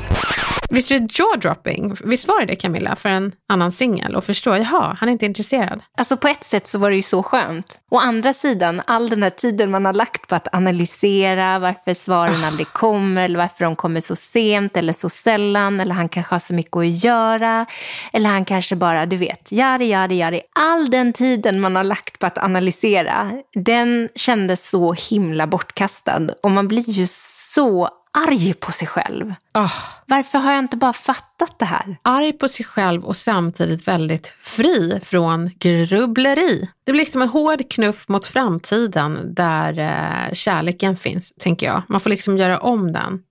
Visst 0.74 0.92
är 0.92 1.00
det 1.00 1.08
jaw-dropping? 1.08 1.98
Visst 2.04 2.28
var 2.28 2.40
det 2.40 2.46
det 2.46 2.56
Camilla 2.56 2.96
för 2.96 3.10
en 3.10 3.32
annan 3.50 3.72
singel 3.72 4.16
och 4.16 4.24
förstå, 4.24 4.58
jaha, 4.58 4.98
han 5.00 5.10
är 5.10 5.14
inte 5.14 5.26
intresserad. 5.26 5.82
Alltså 5.98 6.18
på 6.18 6.28
ett 6.28 6.44
sätt 6.44 6.68
så 6.68 6.80
var 6.80 6.90
det 6.90 6.96
ju 6.96 7.02
så 7.02 7.24
skönt. 7.24 7.80
Å 7.92 7.98
andra 8.00 8.34
sidan, 8.34 8.82
all 8.88 9.10
den 9.10 9.24
här 9.24 9.30
tiden 9.30 9.72
man 9.72 9.86
har 9.86 9.94
lagt 9.94 10.28
på 10.28 10.36
att 10.36 10.54
analysera 10.56 11.60
varför 11.60 11.94
svaren 11.94 12.36
Ah. 12.44 12.48
aldrig 12.48 12.68
kommer, 12.68 13.26
eller 13.26 13.40
varför 13.40 13.66
de 13.66 13.76
kommer 13.76 14.02
så 14.02 14.16
sent 14.16 14.78
eller 14.78 14.94
så 14.94 15.10
sällan, 15.10 15.80
eller 15.80 15.96
han 15.96 16.10
kanske 16.10 16.36
har 16.36 16.40
så 16.40 16.54
mycket 16.54 16.78
att 16.78 17.04
göra, 17.04 17.66
eller 18.14 18.30
han 18.30 18.46
kanske 18.46 18.76
bara, 18.76 19.06
du 19.06 19.18
vet, 19.18 19.52
jari, 19.52 19.90
jari, 19.90 20.18
jari. 20.18 20.42
All 20.60 20.90
den 20.90 21.14
tiden 21.14 21.62
man 21.62 21.76
har 21.76 21.84
lagt 21.84 22.20
på 22.20 22.26
att 22.26 22.38
analysera, 22.38 23.32
den 23.56 24.10
kändes 24.16 24.70
så 24.70 24.94
himla 24.94 25.48
bortkastad. 25.48 26.22
Och 26.44 26.52
man 26.52 26.68
blir 26.68 26.90
ju 26.90 27.08
så 27.08 27.90
arg 28.14 28.54
på 28.54 28.72
sig 28.72 28.88
själv. 28.88 29.34
Oh. 29.54 29.74
Varför 30.06 30.40
har 30.40 30.52
jag 30.52 30.60
inte 30.60 30.78
bara 30.78 30.94
fattat 30.94 31.60
det 31.60 31.66
här? 31.66 31.98
Arg 32.02 32.34
på 32.34 32.48
sig 32.48 32.66
själv 32.66 33.04
och 33.04 33.16
samtidigt 33.16 33.88
väldigt 33.88 34.34
fri 34.42 35.00
från 35.04 35.52
grubbleri. 35.60 36.70
Det 36.84 36.92
blir 36.92 37.02
liksom 37.02 37.22
en 37.22 37.30
hård 37.30 37.72
knuff 37.72 38.08
mot 38.08 38.26
framtiden 38.26 39.34
där 39.34 39.80
eh, 39.80 40.34
kärleken 40.34 40.98
finns, 40.98 41.34
tänker 41.40 41.66
jag. 41.66 41.82
Man 41.88 42.00
får 42.00 42.10
liksom 42.10 42.38
göra 42.38 42.60
om 42.60 42.92
den. 42.92 43.24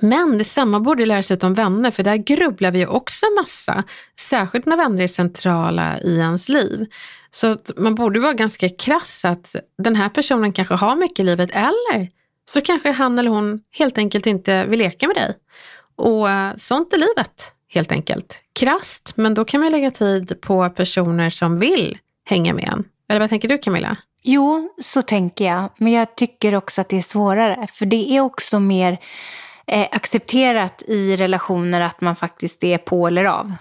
Men 0.00 0.38
detsamma 0.38 0.80
borde 0.80 1.06
lära 1.06 1.22
sig 1.22 1.38
om 1.42 1.54
vänner, 1.54 1.90
för 1.90 2.02
där 2.02 2.16
grubblar 2.16 2.70
vi 2.70 2.86
också 2.86 3.26
massa. 3.40 3.84
Särskilt 4.20 4.66
när 4.66 4.76
vänner 4.76 5.02
är 5.02 5.08
centrala 5.08 6.00
i 6.00 6.18
ens 6.18 6.48
liv. 6.48 6.86
Så 7.30 7.56
man 7.76 7.94
borde 7.94 8.20
vara 8.20 8.32
ganska 8.32 8.68
krass 8.68 9.24
att 9.24 9.54
den 9.82 9.96
här 9.96 10.08
personen 10.08 10.52
kanske 10.52 10.74
har 10.74 10.96
mycket 10.96 11.20
i 11.20 11.24
livet, 11.24 11.50
eller 11.50 12.17
så 12.48 12.60
kanske 12.60 12.90
han 12.90 13.18
eller 13.18 13.30
hon 13.30 13.60
helt 13.70 13.98
enkelt 13.98 14.26
inte 14.26 14.64
vill 14.64 14.78
leka 14.78 15.06
med 15.06 15.16
dig. 15.16 15.34
Och 15.96 16.30
eh, 16.30 16.52
sånt 16.56 16.92
är 16.92 16.96
livet, 16.98 17.52
helt 17.68 17.92
enkelt. 17.92 18.40
Krasst, 18.52 19.12
men 19.16 19.34
då 19.34 19.44
kan 19.44 19.60
man 19.60 19.72
lägga 19.72 19.90
tid 19.90 20.40
på 20.40 20.70
personer 20.70 21.30
som 21.30 21.58
vill 21.58 21.98
hänga 22.24 22.54
med 22.54 22.64
en. 22.64 22.84
Eller 23.08 23.20
vad 23.20 23.30
tänker 23.30 23.48
du 23.48 23.58
Camilla? 23.58 23.96
Jo, 24.22 24.74
så 24.82 25.02
tänker 25.02 25.44
jag. 25.44 25.70
Men 25.76 25.92
jag 25.92 26.16
tycker 26.16 26.54
också 26.54 26.80
att 26.80 26.88
det 26.88 26.96
är 26.96 27.02
svårare. 27.02 27.66
För 27.66 27.86
det 27.86 28.10
är 28.16 28.20
också 28.20 28.60
mer 28.60 28.98
eh, 29.66 29.88
accepterat 29.92 30.82
i 30.86 31.16
relationer 31.16 31.80
att 31.80 32.00
man 32.00 32.16
faktiskt 32.16 32.64
är 32.64 32.78
på 32.78 33.06
eller 33.06 33.24
av. 33.24 33.52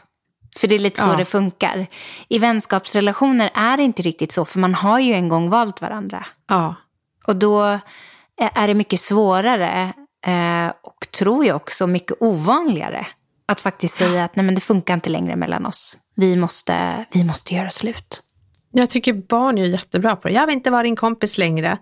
För 0.58 0.67
det 0.67 0.76
är 0.76 0.80
lite 0.80 1.02
så 1.04 1.10
Ja. 1.10 1.15
det 1.17 1.26
funkar. 1.26 1.88
I 2.30 2.39
vänskapsrelationer 2.39 3.50
är 3.54 3.78
det 3.78 3.84
inte 3.84 4.02
riktigt 4.02 4.32
så, 4.32 4.45
för 4.45 4.60
man 4.60 4.73
har 4.73 5.00
ju 5.00 5.13
en 5.13 5.30
gång 5.30 5.50
valt 5.50 5.82
varandra. 5.82 6.26
Ja. 6.47 6.76
Och 7.28 7.36
då 7.36 7.80
är 8.38 8.67
det 8.67 8.73
mycket 8.73 9.00
svårare 9.00 9.93
eh, 10.26 10.67
och 10.84 11.12
tror 11.17 11.45
jag 11.45 11.56
också 11.56 11.88
mycket 11.88 12.17
ovanligare 12.19 13.08
att 13.45 13.62
faktiskt 13.62 13.95
säga 13.97 14.23
att 14.26 14.36
nej 14.36 14.45
men 14.45 14.56
det 14.56 14.62
funkar 14.62 14.93
inte 14.93 15.10
längre 15.10 15.36
mellan 15.36 15.65
oss. 15.65 15.97
Vi 16.15 16.36
måste, 16.36 17.06
vi 17.12 17.23
måste 17.23 17.56
göra 17.56 17.69
slut. 17.69 18.23
Jag 18.71 18.89
tycker 18.89 19.13
barn 19.13 19.58
är 19.58 19.65
jättebra 19.65 20.15
på 20.15 20.28
det. 20.28 20.34
Jag 20.34 20.45
vill 20.47 20.56
inte 20.56 20.71
vara 20.71 20.84
din 20.84 20.95
kompis 20.95 21.38
längre. 21.38 21.78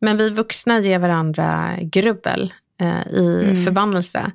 Men 0.00 0.16
vi 0.16 0.30
vuxna 0.30 0.78
ger 0.78 0.98
varandra 0.98 1.70
grubbel 1.82 2.54
eh, 2.80 3.06
i 3.12 3.44
Mm. 3.44 3.64
förbannelse. 3.64 4.30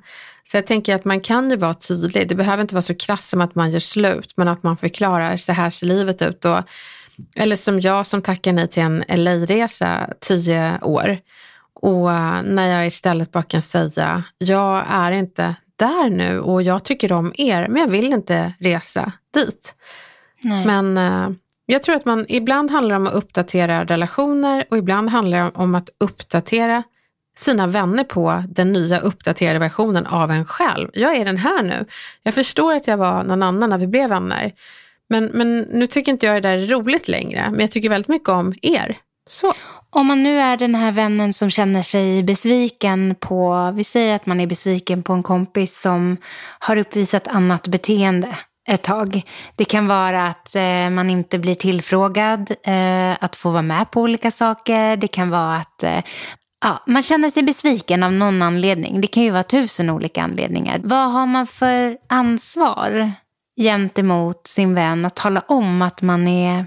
Så 0.50 0.56
jag 0.56 0.66
tänker 0.66 0.94
att 0.94 1.04
man 1.04 1.20
kan 1.20 1.50
ju 1.50 1.56
vara 1.56 1.74
tydlig. 1.74 2.28
Det 2.28 2.34
behöver 2.34 2.62
inte 2.62 2.74
vara 2.74 2.82
så 2.82 2.94
krass 2.94 3.28
som 3.28 3.40
att 3.40 3.54
man 3.54 3.70
gör 3.70 3.78
slut, 3.78 4.32
men 4.36 4.48
att 4.48 4.62
man 4.62 4.76
förklarar 4.76 5.36
så 5.36 5.52
här 5.52 5.70
ser 5.70 5.86
livet 5.86 6.22
ut. 6.22 6.44
Och, 6.44 6.58
eller 7.36 7.56
som 7.56 7.80
jag 7.80 8.06
som 8.06 8.22
tackar 8.22 8.52
nej 8.52 8.68
till 8.68 8.82
en 8.82 9.04
LA-resa 9.08 10.08
tio 10.20 10.78
år. 10.82 11.18
Och 11.82 12.12
eh, 12.12 12.42
när 12.42 12.66
jag 12.66 12.86
istället 12.86 13.32
bara 13.32 13.42
kan 13.42 13.62
säga, 13.62 14.24
jag 14.38 14.84
är 14.88 15.12
inte 15.12 15.54
där 15.76 16.10
nu 16.10 16.40
och 16.40 16.62
jag 16.62 16.84
tycker 16.84 17.12
om 17.12 17.32
er, 17.34 17.68
men 17.68 17.82
jag 17.82 17.88
vill 17.88 18.12
inte 18.12 18.52
resa 18.58 19.12
dit. 19.34 19.74
Nej. 20.42 20.66
Men 20.66 20.98
eh, 20.98 21.30
jag 21.66 21.82
tror 21.82 21.96
att 21.96 22.04
man 22.04 22.26
ibland 22.28 22.70
handlar 22.70 22.96
om 22.96 23.06
att 23.06 23.14
uppdatera 23.14 23.84
relationer 23.84 24.64
och 24.70 24.78
ibland 24.78 25.10
handlar 25.10 25.38
det 25.44 25.50
om 25.54 25.74
att 25.74 25.88
uppdatera 25.98 26.82
sina 27.36 27.66
vänner 27.66 28.04
på 28.04 28.42
den 28.48 28.72
nya 28.72 29.00
uppdaterade 29.00 29.58
versionen 29.58 30.06
av 30.06 30.30
en 30.30 30.44
själv. 30.44 30.90
Jag 30.92 31.16
är 31.16 31.24
den 31.24 31.36
här 31.36 31.62
nu. 31.62 31.84
Jag 32.22 32.34
förstår 32.34 32.72
att 32.72 32.86
jag 32.86 32.96
var 32.96 33.24
någon 33.24 33.42
annan 33.42 33.70
när 33.70 33.78
vi 33.78 33.86
blev 33.86 34.08
vänner. 34.08 34.52
Men, 35.08 35.24
men 35.24 35.60
nu 35.60 35.86
tycker 35.86 36.12
inte 36.12 36.26
jag 36.26 36.34
det 36.34 36.48
där 36.48 36.58
är 36.58 36.66
roligt 36.66 37.08
längre. 37.08 37.48
Men 37.50 37.60
jag 37.60 37.70
tycker 37.70 37.88
väldigt 37.88 38.08
mycket 38.08 38.28
om 38.28 38.54
er. 38.62 38.98
Så. 39.30 39.52
Om 39.90 40.06
man 40.06 40.22
nu 40.22 40.38
är 40.38 40.56
den 40.56 40.74
här 40.74 40.92
vännen 40.92 41.32
som 41.32 41.50
känner 41.50 41.82
sig 41.82 42.22
besviken 42.22 43.14
på, 43.20 43.70
vi 43.74 43.84
säger 43.84 44.16
att 44.16 44.26
man 44.26 44.40
är 44.40 44.46
besviken 44.46 45.02
på 45.02 45.12
en 45.12 45.22
kompis 45.22 45.80
som 45.80 46.16
har 46.58 46.76
uppvisat 46.76 47.28
annat 47.28 47.68
beteende 47.68 48.36
ett 48.68 48.82
tag. 48.82 49.22
Det 49.56 49.64
kan 49.64 49.86
vara 49.86 50.26
att 50.26 50.54
eh, 50.56 50.90
man 50.90 51.10
inte 51.10 51.38
blir 51.38 51.54
tillfrågad 51.54 52.50
eh, 52.66 53.24
att 53.24 53.36
få 53.36 53.50
vara 53.50 53.62
med 53.62 53.90
på 53.90 54.00
olika 54.00 54.30
saker. 54.30 54.96
Det 54.96 55.08
kan 55.08 55.30
vara 55.30 55.56
att 55.56 55.82
eh, 55.82 56.02
ja, 56.60 56.82
man 56.86 57.02
känner 57.02 57.30
sig 57.30 57.42
besviken 57.42 58.02
av 58.02 58.12
någon 58.12 58.42
anledning. 58.42 59.00
Det 59.00 59.06
kan 59.06 59.22
ju 59.22 59.30
vara 59.30 59.42
tusen 59.42 59.90
olika 59.90 60.22
anledningar. 60.22 60.80
Vad 60.84 61.12
har 61.12 61.26
man 61.26 61.46
för 61.46 61.96
ansvar 62.08 63.12
gentemot 63.60 64.46
sin 64.46 64.74
vän 64.74 65.04
att 65.04 65.16
tala 65.16 65.40
om 65.40 65.82
att 65.82 66.02
man 66.02 66.28
är 66.28 66.66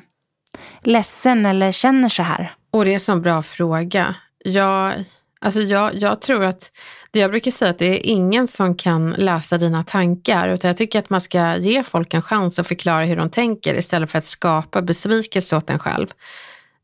ledsen 0.82 1.46
eller 1.46 1.72
känner 1.72 2.10
så 2.10 2.24
här? 2.24 2.54
Och 2.72 2.86
det 2.86 2.92
är 2.92 2.94
en 2.94 3.00
sån 3.00 3.22
bra 3.22 3.44
fråga. 3.44 4.16
Jag, 4.44 4.94
alltså 5.42 5.60
jag, 5.60 5.96
jag 5.96 6.22
tror 6.22 6.44
att, 6.44 6.72
det 7.12 7.20
jag 7.20 7.32
brukar 7.32 7.52
säga 7.52 7.72
att 7.72 7.80
det 7.80 7.86
är 7.86 8.12
ingen 8.12 8.48
som 8.48 8.76
kan 8.76 9.10
läsa 9.12 9.58
dina 9.58 9.84
tankar, 9.84 10.50
utan 10.50 10.68
jag 10.68 10.78
tycker 10.78 11.00
att 11.00 11.10
man 11.10 11.22
ska 11.22 11.58
ge 11.58 11.84
folk 11.84 12.14
en 12.14 12.22
chans 12.22 12.60
att 12.60 12.68
förklara 12.68 13.06
hur 13.06 13.16
de 13.16 13.30
tänker 13.30 13.76
istället 13.76 14.12
för 14.12 14.18
att 14.18 14.26
skapa 14.26 14.82
besvikelse 14.82 15.58
åt 15.58 15.70
en 15.70 15.80
själv. 15.80 16.08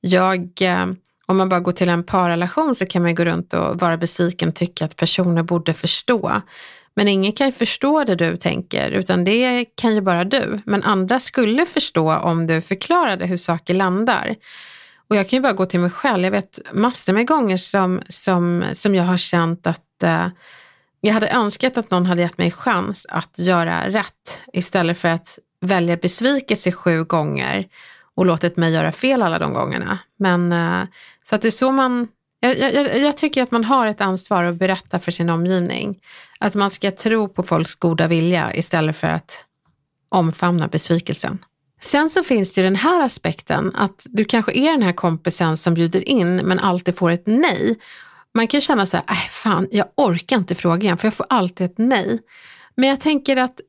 Jag, 0.02 0.62
eh, 0.62 0.86
om 1.26 1.38
man 1.38 1.50
bara 1.50 1.60
går 1.60 1.72
till 1.72 1.90
en 1.90 2.04
parrelation 2.04 2.76
så 2.76 2.86
kan 2.86 3.02
man 3.02 3.16
gå 3.16 3.26
runt 3.26 3.54
och 3.54 3.80
vara 3.80 3.98
besviken 3.98 4.50
och 4.50 4.56
tycka 4.56 4.86
att 4.86 4.96
personer 4.96 5.44
borde 5.44 5.74
förstå. 5.74 6.42
Men 7.00 7.08
ingen 7.08 7.32
kan 7.32 7.48
ju 7.48 7.52
förstå 7.52 8.04
det 8.04 8.16
du 8.16 8.38
tänker, 8.38 8.92
utan 8.92 9.24
det 9.24 9.66
kan 9.66 9.96
ju 9.96 10.02
bara 10.02 10.24
du. 10.24 10.60
Men 10.66 10.84
andra 10.84 11.20
skulle 11.20 11.66
förstå 11.66 12.16
om 12.16 12.48
du 12.48 12.62
förklarade 12.62 13.26
hur 13.26 13.38
saker 13.38 13.74
landar. 13.74 14.36
Och 15.10 15.16
jag 15.16 15.30
kan 15.30 15.38
ju 15.38 15.42
bara 15.44 15.54
gå 15.54 15.66
till 15.66 15.80
mig 15.80 15.90
själv. 15.90 16.24
Jag 16.24 16.32
vet 16.32 16.60
massor 16.74 17.14
med 17.14 17.28
gånger 17.28 17.58
som, 17.58 18.02
som, 18.10 18.64
som 18.74 18.96
jag 18.96 19.04
har 19.04 19.18
känt 19.18 19.68
att 19.68 20.04
eh, 20.04 20.28
jag 21.02 21.14
hade 21.14 21.30
önskat 21.30 21.78
att 21.78 21.92
någon 21.92 22.06
hade 22.06 22.22
gett 22.22 22.38
mig 22.38 22.52
chans 22.52 23.06
att 23.10 23.40
göra 23.40 23.90
rätt 23.90 24.42
istället 24.54 24.98
för 24.98 25.08
att 25.08 25.40
välja 25.62 25.98
besvikelse 25.98 26.72
sju 26.72 27.04
gånger 27.04 27.66
och 28.16 28.26
låtit 28.26 28.58
mig 28.58 28.74
göra 28.74 28.92
fel 28.92 29.22
alla 29.22 29.40
de 29.40 29.54
gångerna. 29.54 30.00
Men 30.18 30.52
eh, 30.52 30.88
så 31.24 31.36
att 31.36 31.42
det 31.42 31.48
är 31.48 31.52
så 31.52 31.72
man 31.72 32.08
jag, 32.40 32.60
jag, 32.60 33.00
jag 33.00 33.18
tycker 33.18 33.44
att 33.44 33.52
man 33.52 33.64
har 33.64 33.88
ett 33.88 34.02
ansvar 34.02 34.44
att 34.44 34.56
berätta 34.56 35.00
för 35.00 35.12
sin 35.12 35.30
omgivning. 35.30 36.00
Att 36.40 36.56
man 36.56 36.72
ska 36.72 36.92
tro 36.92 37.30
på 37.30 37.44
folks 37.44 37.76
goda 37.76 38.08
vilja 38.08 38.56
istället 38.56 38.98
för 38.98 39.08
att 39.08 39.46
omfamna 40.10 40.68
besvikelsen. 40.68 41.40
Sen 41.82 42.10
så 42.10 42.24
finns 42.24 42.54
det 42.54 42.62
ju 42.62 42.66
den 42.66 42.76
här 42.76 43.02
aspekten 43.02 43.72
att 43.76 44.06
du 44.10 44.26
kanske 44.26 44.52
är 44.58 44.72
den 44.72 44.82
här 44.82 44.94
kompisen 44.94 45.58
som 45.58 45.74
bjuder 45.74 46.10
in 46.10 46.36
men 46.36 46.60
alltid 46.60 46.98
får 46.98 47.12
ett 47.12 47.28
nej. 47.28 47.80
Man 48.34 48.48
kan 48.48 48.58
ju 48.58 48.62
känna 48.62 48.86
så 48.86 48.98
här, 48.98 49.06
äh, 49.10 49.16
fan, 49.16 49.68
jag 49.72 49.86
orkar 49.96 50.38
inte 50.38 50.56
fråga 50.56 50.84
igen 50.84 50.98
för 50.98 51.08
jag 51.08 51.14
får 51.14 51.26
alltid 51.30 51.66
ett 51.66 51.78
nej. 51.78 52.20
Men 52.76 52.90
jag 52.90 53.00
tänker 53.00 53.38
att 53.38 53.62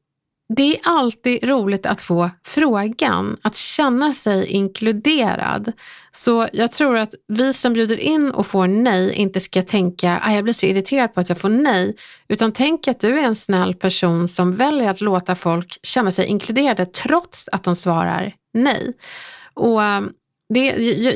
det 0.56 0.76
är 0.76 0.80
alltid 0.84 1.44
roligt 1.44 1.86
att 1.86 2.02
få 2.02 2.30
frågan, 2.44 3.36
att 3.42 3.56
känna 3.56 4.14
sig 4.14 4.46
inkluderad. 4.46 5.72
Så 6.12 6.48
jag 6.52 6.72
tror 6.72 6.96
att 6.96 7.14
vi 7.28 7.52
som 7.52 7.72
bjuder 7.72 7.96
in 7.96 8.30
och 8.30 8.46
får 8.46 8.66
nej 8.66 9.12
inte 9.12 9.40
ska 9.40 9.62
tänka 9.62 10.16
att 10.16 10.34
jag 10.34 10.44
blir 10.44 10.54
så 10.54 10.66
irriterad 10.66 11.14
på 11.14 11.20
att 11.20 11.28
jag 11.28 11.38
får 11.38 11.48
nej, 11.48 11.96
utan 12.28 12.52
tänk 12.52 12.88
att 12.88 13.00
du 13.00 13.18
är 13.18 13.24
en 13.24 13.34
snäll 13.34 13.74
person 13.74 14.28
som 14.28 14.56
väljer 14.56 14.90
att 14.90 15.00
låta 15.00 15.34
folk 15.34 15.78
känna 15.82 16.10
sig 16.10 16.26
inkluderade 16.26 16.86
trots 16.86 17.48
att 17.52 17.64
de 17.64 17.76
svarar 17.76 18.32
nej. 18.54 18.92
Och 19.54 19.82
ehm, 19.82 20.12
det, 20.54 20.66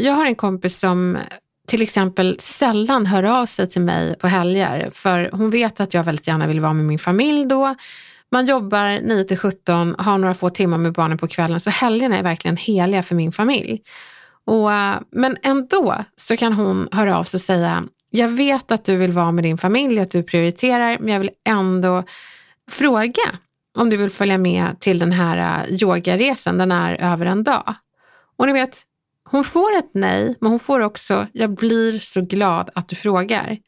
jag 0.00 0.12
har 0.12 0.26
en 0.26 0.34
kompis 0.34 0.78
som 0.78 1.18
till 1.66 1.82
exempel 1.82 2.36
sällan 2.38 3.06
hör 3.06 3.22
av 3.22 3.46
sig 3.46 3.68
till 3.68 3.82
mig 3.82 4.18
på 4.18 4.28
helger, 4.28 4.90
för 4.90 5.30
hon 5.32 5.50
vet 5.50 5.80
att 5.80 5.94
jag 5.94 6.04
väldigt 6.04 6.26
gärna 6.26 6.46
vill 6.46 6.60
vara 6.60 6.72
med 6.72 6.84
min 6.84 6.98
familj 6.98 7.46
då. 7.46 7.74
Man 8.32 8.46
jobbar 8.46 9.00
9 9.00 9.24
till 9.24 9.38
17, 9.38 9.94
har 9.98 10.18
några 10.18 10.34
få 10.34 10.50
timmar 10.50 10.78
med 10.78 10.92
barnen 10.92 11.18
på 11.18 11.28
kvällen, 11.28 11.60
så 11.60 11.70
helgerna 11.70 12.18
är 12.18 12.22
verkligen 12.22 12.56
heliga 12.56 13.02
för 13.02 13.14
min 13.14 13.32
familj. 13.32 13.82
Och, 14.46 14.72
eh, 14.72 14.96
men 15.10 15.36
ändå 15.42 15.94
så 16.16 16.36
kan 16.36 16.52
hon 16.52 16.88
höra 16.92 17.18
av 17.18 17.24
sig 17.24 17.38
och 17.38 17.42
säga, 17.42 17.84
jag 18.10 18.28
vet 18.28 18.72
att 18.72 18.84
du 18.84 18.96
vill 18.96 19.12
vara 19.12 19.32
med 19.32 19.44
din 19.44 19.58
familj, 19.58 20.00
att 20.00 20.10
du 20.10 20.22
prioriterar, 20.22 20.98
men 21.00 21.12
jag 21.12 21.20
vill 21.20 21.30
ändå 21.48 22.02
fråga 22.70 23.22
om 23.78 23.90
du 23.90 23.96
vill 23.96 24.10
följa 24.10 24.38
med 24.38 24.80
till 24.80 24.98
den 24.98 25.12
här 25.12 25.66
eh, 25.68 25.74
yogaresan, 25.82 26.58
den 26.58 26.72
är 26.72 26.94
över 26.94 27.26
en 27.26 27.44
dag. 27.44 27.74
Och 28.36 28.46
ni 28.46 28.52
vet, 28.52 28.82
hon 29.30 29.44
får 29.44 29.76
ett 29.78 29.90
nej, 29.94 30.34
men 30.40 30.50
hon 30.50 30.60
får 30.60 30.80
också, 30.80 31.26
jag 31.32 31.54
blir 31.54 31.98
så 31.98 32.20
glad 32.20 32.70
att 32.74 32.88
du 32.88 32.96
frågar. 32.96 33.58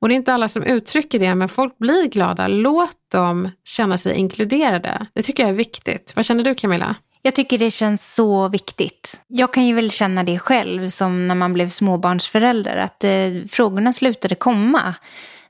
Och 0.00 0.08
det 0.08 0.14
är 0.14 0.16
inte 0.16 0.34
alla 0.34 0.48
som 0.48 0.62
uttrycker 0.62 1.18
det, 1.18 1.34
men 1.34 1.48
folk 1.48 1.78
blir 1.78 2.06
glada. 2.06 2.48
Låt 2.48 3.10
dem 3.12 3.50
känna 3.64 3.98
sig 3.98 4.16
inkluderade. 4.16 5.06
Det 5.14 5.22
tycker 5.22 5.42
jag 5.42 5.50
är 5.50 5.54
viktigt. 5.56 6.12
Vad 6.16 6.24
känner 6.24 6.44
du 6.44 6.54
Camilla? 6.54 6.94
Jag 7.22 7.34
tycker 7.34 7.58
det 7.58 7.70
känns 7.70 8.14
så 8.14 8.48
viktigt. 8.48 9.20
Jag 9.26 9.52
kan 9.52 9.66
ju 9.66 9.74
väl 9.74 9.90
känna 9.90 10.24
det 10.24 10.38
själv 10.38 10.88
som 10.88 11.28
när 11.28 11.34
man 11.34 11.52
blev 11.52 11.68
småbarnsförälder, 11.68 12.76
att 12.76 13.04
eh, 13.04 13.10
frågorna 13.48 13.92
slutade 13.92 14.34
komma. 14.34 14.94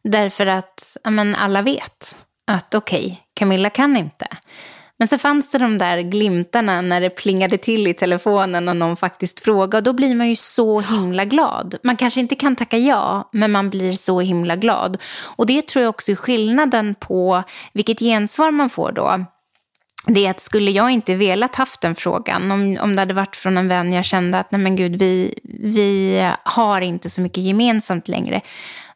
Därför 0.05 0.47
att 0.47 0.97
men, 1.05 1.35
alla 1.35 1.63
vet 1.63 2.27
att 2.47 2.75
okej, 2.75 3.05
okay, 3.05 3.17
Camilla 3.35 3.71
kan 3.71 3.97
inte. 3.97 4.27
Men 4.99 5.09
så 5.09 5.19
fanns 5.19 5.51
det 5.51 5.59
de 5.59 5.79
där 5.79 6.01
glimtarna 6.01 6.81
när 6.81 7.01
det 7.01 7.11
plingade 7.11 7.59
till 7.59 7.87
i 7.87 7.95
telefonen 7.95 8.69
och 8.69 8.77
någon 8.77 8.97
faktiskt 8.97 9.41
frågade. 9.41 9.77
Och 9.77 9.83
då 9.83 9.93
blir 9.93 10.15
man 10.15 10.29
ju 10.29 10.37
så 10.37 10.81
himla 10.81 11.25
glad. 11.25 11.75
Man 11.83 11.97
kanske 11.97 12.21
inte 12.21 12.35
kan 12.35 12.57
tacka 12.57 12.79
ja, 12.79 13.29
men 13.33 13.53
man 13.53 13.71
blir 13.71 13.93
så 13.93 14.21
himla 14.21 14.57
glad. 14.57 15.03
Och 15.37 15.47
det 15.47 15.67
tror 15.67 15.83
jag 15.83 15.91
också 15.91 16.13
är 16.13 16.17
skillnaden 16.17 16.95
på 16.95 17.43
vilket 17.73 17.99
gensvar 17.99 18.51
man 18.51 18.71
får 18.71 18.93
då 18.93 19.25
det 20.07 20.27
är 20.27 20.31
att 20.31 20.41
skulle 20.41 20.71
jag 20.71 20.91
inte 20.91 21.15
velat 21.15 21.55
haft 21.57 21.81
den 21.81 21.95
frågan, 21.95 22.51
om, 22.51 22.79
om 22.81 22.97
det 22.97 23.03
hade 23.03 23.15
varit 23.15 23.37
från 23.37 23.57
en 23.57 23.69
vän 23.69 23.93
jag 23.93 24.05
kände 24.05 24.39
att 24.39 24.51
nej 24.51 24.61
men 24.61 24.77
gud, 24.77 24.99
vi, 24.99 25.39
vi 25.45 26.21
har 26.43 26.81
inte 26.81 27.11
så 27.11 27.21
mycket 27.21 27.43
gemensamt 27.43 28.09
längre, 28.09 28.41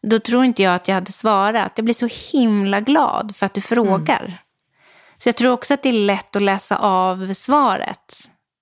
då 0.03 0.19
tror 0.19 0.45
inte 0.45 0.63
jag 0.63 0.75
att 0.75 0.89
jag 0.89 0.95
hade 0.95 1.13
svarat. 1.13 1.73
Jag 1.77 1.85
blir 1.85 1.95
så 1.95 2.09
himla 2.33 2.81
glad 2.81 3.37
för 3.37 3.47
att 3.47 3.55
du 3.55 3.61
frågar. 3.61 4.21
Mm. 4.21 4.33
Så 5.23 5.29
jag 5.29 5.37
tror 5.37 5.53
också 5.53 5.75
att 5.75 5.83
det 5.83 5.89
är 5.89 5.93
lätt 5.93 6.37
att 6.37 6.43
läsa 6.43 6.77
av 6.77 7.33
svaret. 7.33 8.15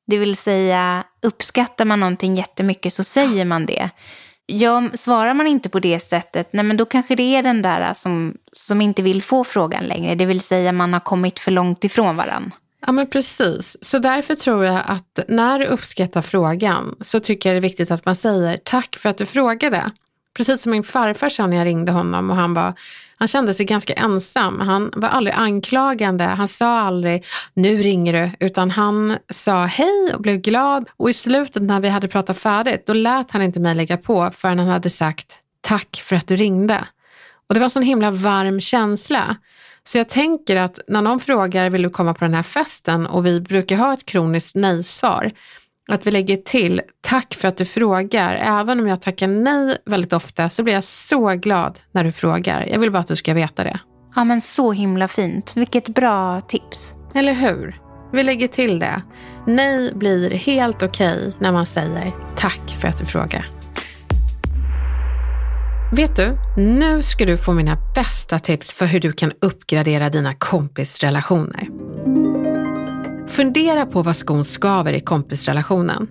Det 0.06 0.18
vill 0.18 0.36
säga, 0.36 1.04
uppskattar 1.22 1.84
man 1.84 2.00
någonting 2.00 2.36
jättemycket 2.36 2.92
så 2.92 3.04
säger 3.04 3.44
man 3.44 3.66
det. 3.66 3.90
Ja, 4.46 4.88
svarar 4.94 5.34
man 5.34 5.46
inte 5.46 5.68
på 5.68 5.78
det 5.78 6.00
sättet, 6.00 6.52
nej 6.52 6.64
men 6.64 6.76
då 6.76 6.84
kanske 6.84 7.14
det 7.14 7.36
är 7.36 7.42
den 7.42 7.62
där 7.62 7.80
äh, 7.80 7.92
som, 7.92 8.36
som 8.52 8.80
inte 8.80 9.02
vill 9.02 9.22
få 9.22 9.44
frågan 9.44 9.84
längre. 9.84 10.14
Det 10.14 10.26
vill 10.26 10.40
säga 10.40 10.72
man 10.72 10.92
har 10.92 11.00
kommit 11.00 11.38
för 11.38 11.50
långt 11.50 11.84
ifrån 11.84 12.16
varandra. 12.16 12.50
Ja 12.86 12.92
men 12.92 13.06
precis, 13.06 13.76
så 13.84 13.98
därför 13.98 14.34
tror 14.34 14.64
jag 14.64 14.82
att 14.86 15.18
när 15.28 15.58
du 15.58 15.64
uppskattar 15.64 16.22
frågan 16.22 16.96
så 17.00 17.20
tycker 17.20 17.48
jag 17.48 17.54
det 17.54 17.58
är 17.58 17.70
viktigt 17.70 17.90
att 17.90 18.04
man 18.04 18.16
säger 18.16 18.56
tack 18.64 18.96
för 18.96 19.08
att 19.08 19.18
du 19.18 19.26
frågade. 19.26 19.90
Precis 20.36 20.62
som 20.62 20.72
min 20.72 20.84
farfar 20.84 21.28
sa 21.28 21.46
när 21.46 21.56
jag 21.56 21.66
ringde 21.66 21.92
honom 21.92 22.30
och 22.30 22.36
han 22.36 22.54
var 22.54 22.74
han 23.18 23.28
kände 23.28 23.54
sig 23.54 23.66
ganska 23.66 23.92
ensam. 23.92 24.60
Han 24.60 24.90
var 24.96 25.08
aldrig 25.08 25.36
anklagande. 25.36 26.24
Han 26.24 26.48
sa 26.48 26.80
aldrig 26.80 27.24
nu 27.54 27.76
ringer 27.76 28.12
du, 28.12 28.46
utan 28.46 28.70
han 28.70 29.16
sa 29.30 29.64
hej 29.64 30.10
och 30.14 30.20
blev 30.20 30.36
glad. 30.36 30.88
Och 30.96 31.10
i 31.10 31.12
slutet 31.12 31.62
när 31.62 31.80
vi 31.80 31.88
hade 31.88 32.08
pratat 32.08 32.38
färdigt, 32.38 32.86
då 32.86 32.92
lät 32.92 33.30
han 33.30 33.42
inte 33.42 33.60
mig 33.60 33.74
lägga 33.74 33.96
på 33.96 34.30
förrän 34.34 34.58
han 34.58 34.68
hade 34.68 34.90
sagt 34.90 35.38
tack 35.60 36.00
för 36.04 36.16
att 36.16 36.26
du 36.26 36.36
ringde. 36.36 36.84
Och 37.48 37.54
det 37.54 37.60
var 37.60 37.64
en 37.64 37.70
sån 37.70 37.82
himla 37.82 38.10
varm 38.10 38.60
känsla. 38.60 39.36
Så 39.84 39.98
jag 39.98 40.08
tänker 40.08 40.56
att 40.56 40.80
när 40.88 41.02
någon 41.02 41.20
frågar, 41.20 41.70
vill 41.70 41.82
du 41.82 41.90
komma 41.90 42.14
på 42.14 42.24
den 42.24 42.34
här 42.34 42.42
festen? 42.42 43.06
Och 43.06 43.26
vi 43.26 43.40
brukar 43.40 43.76
ha 43.76 43.92
ett 43.94 44.06
kroniskt 44.06 44.54
nej-svar 44.54 45.30
att 45.88 46.06
vi 46.06 46.10
lägger 46.10 46.36
till 46.36 46.80
tack 47.00 47.34
för 47.34 47.48
att 47.48 47.56
du 47.56 47.64
frågar. 47.64 48.36
Även 48.36 48.80
om 48.80 48.88
jag 48.88 49.00
tackar 49.00 49.28
nej 49.28 49.76
väldigt 49.86 50.12
ofta 50.12 50.48
så 50.48 50.62
blir 50.62 50.74
jag 50.74 50.84
så 50.84 51.28
glad 51.28 51.78
när 51.92 52.04
du 52.04 52.12
frågar. 52.12 52.66
Jag 52.66 52.78
vill 52.78 52.92
bara 52.92 52.98
att 52.98 53.06
du 53.06 53.16
ska 53.16 53.34
veta 53.34 53.64
det. 53.64 53.80
Ja 54.14 54.24
men 54.24 54.40
så 54.40 54.72
himla 54.72 55.08
fint. 55.08 55.52
Vilket 55.56 55.88
bra 55.88 56.40
tips. 56.40 56.94
Eller 57.14 57.32
hur? 57.32 57.80
Vi 58.12 58.22
lägger 58.22 58.48
till 58.48 58.78
det. 58.78 59.02
Nej 59.46 59.92
blir 59.94 60.30
helt 60.30 60.82
okej 60.82 61.18
okay 61.18 61.32
när 61.38 61.52
man 61.52 61.66
säger 61.66 62.12
tack 62.36 62.76
för 62.80 62.88
att 62.88 62.98
du 62.98 63.06
frågar. 63.06 63.46
Vet 65.92 66.16
du, 66.16 66.38
nu 66.62 67.02
ska 67.02 67.24
du 67.24 67.38
få 67.38 67.52
mina 67.52 67.76
bästa 67.94 68.38
tips 68.38 68.72
för 68.72 68.86
hur 68.86 69.00
du 69.00 69.12
kan 69.12 69.32
uppgradera 69.40 70.08
dina 70.08 70.34
kompisrelationer. 70.34 71.68
Fundera 73.30 73.86
på 73.86 74.02
vad 74.02 74.16
skon 74.16 74.44
skaver 74.44 74.92
i 74.92 75.00
kompisrelationen. 75.00 76.08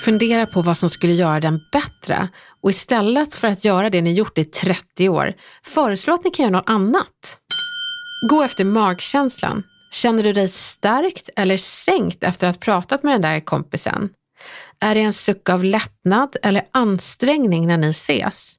Fundera 0.00 0.46
på 0.46 0.62
vad 0.62 0.76
som 0.76 0.90
skulle 0.90 1.12
göra 1.12 1.40
den 1.40 1.60
bättre 1.72 2.28
och 2.62 2.70
istället 2.70 3.34
för 3.34 3.48
att 3.48 3.64
göra 3.64 3.90
det 3.90 4.02
ni 4.02 4.12
gjort 4.12 4.38
i 4.38 4.44
30 4.44 5.08
år, 5.08 5.32
föreslå 5.64 6.14
att 6.14 6.24
ni 6.24 6.30
kan 6.30 6.42
göra 6.42 6.56
något 6.56 6.70
annat. 6.70 7.38
Gå 8.30 8.42
efter 8.42 8.64
magkänslan. 8.64 9.62
Känner 9.92 10.22
du 10.22 10.32
dig 10.32 10.48
stärkt 10.48 11.28
eller 11.36 11.56
sänkt 11.56 12.22
efter 12.24 12.46
att 12.46 12.56
ha 12.56 12.60
pratat 12.60 13.02
med 13.02 13.14
den 13.14 13.22
där 13.22 13.40
kompisen? 13.40 14.08
Är 14.80 14.94
det 14.94 15.00
en 15.00 15.12
suck 15.12 15.48
av 15.48 15.64
lättnad 15.64 16.36
eller 16.42 16.62
ansträngning 16.72 17.66
när 17.66 17.76
ni 17.76 17.90
ses? 17.90 18.54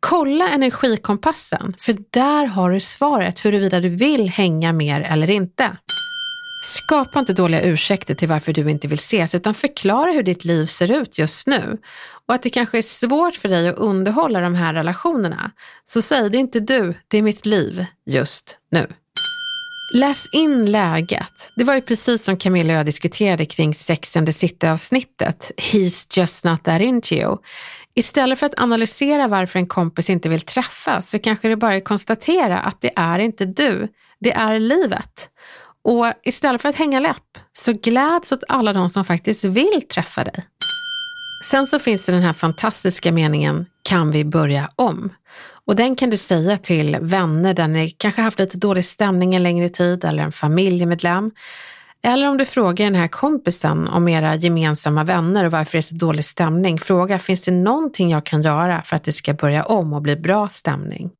Kolla 0.00 0.48
energikompassen, 0.48 1.74
för 1.78 1.96
där 2.10 2.46
har 2.46 2.70
du 2.70 2.80
svaret 2.80 3.44
huruvida 3.44 3.80
du 3.80 3.88
vill 3.88 4.28
hänga 4.28 4.72
mer 4.72 5.00
eller 5.00 5.30
inte. 5.30 5.76
Skapa 6.64 7.18
inte 7.18 7.32
dåliga 7.32 7.62
ursäkter 7.62 8.14
till 8.14 8.28
varför 8.28 8.52
du 8.52 8.70
inte 8.70 8.88
vill 8.88 8.98
ses, 8.98 9.34
utan 9.34 9.54
förklara 9.54 10.12
hur 10.12 10.22
ditt 10.22 10.44
liv 10.44 10.66
ser 10.66 10.90
ut 10.92 11.18
just 11.18 11.46
nu. 11.46 11.78
Och 12.28 12.34
att 12.34 12.42
det 12.42 12.50
kanske 12.50 12.78
är 12.78 12.82
svårt 12.82 13.36
för 13.36 13.48
dig 13.48 13.68
att 13.68 13.76
underhålla 13.76 14.40
de 14.40 14.54
här 14.54 14.74
relationerna. 14.74 15.50
Så 15.84 16.02
säg, 16.02 16.30
det 16.30 16.38
är 16.38 16.40
inte 16.40 16.60
du, 16.60 16.94
det 17.08 17.18
är 17.18 17.22
mitt 17.22 17.46
liv 17.46 17.86
just 18.06 18.58
nu. 18.70 18.86
Läs 19.94 20.28
in 20.32 20.70
läget. 20.70 21.50
Det 21.56 21.64
var 21.64 21.74
ju 21.74 21.80
precis 21.80 22.24
som 22.24 22.36
Camilla 22.36 22.72
och 22.72 22.78
jag 22.78 22.86
diskuterade 22.86 23.46
kring 23.46 23.74
Sex 23.74 24.16
and 24.16 24.26
the 24.26 24.32
City-avsnittet. 24.32 25.50
He's 25.56 26.18
just 26.18 26.44
not 26.44 26.64
that 26.64 26.80
into 26.80 27.14
you. 27.14 27.36
Istället 27.94 28.38
för 28.38 28.46
att 28.46 28.60
analysera 28.60 29.28
varför 29.28 29.58
en 29.58 29.66
kompis 29.66 30.10
inte 30.10 30.28
vill 30.28 30.40
träffas 30.40 31.10
så 31.10 31.18
kanske 31.18 31.48
det 31.48 31.56
bara 31.56 31.74
är 31.74 31.78
att 31.78 31.84
konstatera 31.84 32.58
att 32.58 32.80
det 32.80 32.90
är 32.96 33.18
inte 33.18 33.44
du, 33.44 33.88
det 34.20 34.32
är 34.32 34.58
livet. 34.58 35.28
Och 35.84 36.06
istället 36.22 36.62
för 36.62 36.68
att 36.68 36.76
hänga 36.76 37.00
läpp, 37.00 37.38
så 37.52 37.72
gläds 37.72 38.32
åt 38.32 38.44
alla 38.48 38.72
de 38.72 38.90
som 38.90 39.04
faktiskt 39.04 39.44
vill 39.44 39.82
träffa 39.94 40.24
dig. 40.24 40.46
Sen 41.50 41.66
så 41.66 41.78
finns 41.78 42.06
det 42.06 42.12
den 42.12 42.22
här 42.22 42.32
fantastiska 42.32 43.12
meningen, 43.12 43.66
kan 43.82 44.10
vi 44.10 44.24
börja 44.24 44.68
om? 44.76 45.12
Och 45.66 45.76
den 45.76 45.96
kan 45.96 46.10
du 46.10 46.16
säga 46.16 46.58
till 46.58 46.96
vänner 47.00 47.54
där 47.54 47.68
ni 47.68 47.90
kanske 47.90 48.22
haft 48.22 48.38
lite 48.38 48.58
dålig 48.58 48.84
stämning 48.84 49.34
en 49.34 49.42
längre 49.42 49.68
tid 49.68 50.04
eller 50.04 50.22
en 50.22 50.32
familjemedlem. 50.32 51.30
Eller 52.04 52.28
om 52.28 52.38
du 52.38 52.44
frågar 52.44 52.84
den 52.84 52.94
här 52.94 53.08
kompisen 53.08 53.88
om 53.88 54.08
era 54.08 54.34
gemensamma 54.34 55.04
vänner 55.04 55.44
och 55.44 55.52
varför 55.52 55.72
det 55.72 55.78
är 55.78 55.82
så 55.82 55.94
dålig 55.94 56.24
stämning. 56.24 56.80
Fråga, 56.80 57.18
finns 57.18 57.44
det 57.44 57.50
någonting 57.50 58.10
jag 58.10 58.26
kan 58.26 58.42
göra 58.42 58.82
för 58.82 58.96
att 58.96 59.04
det 59.04 59.12
ska 59.12 59.34
börja 59.34 59.62
om 59.62 59.92
och 59.92 60.02
bli 60.02 60.16
bra 60.16 60.48
stämning? 60.48 61.10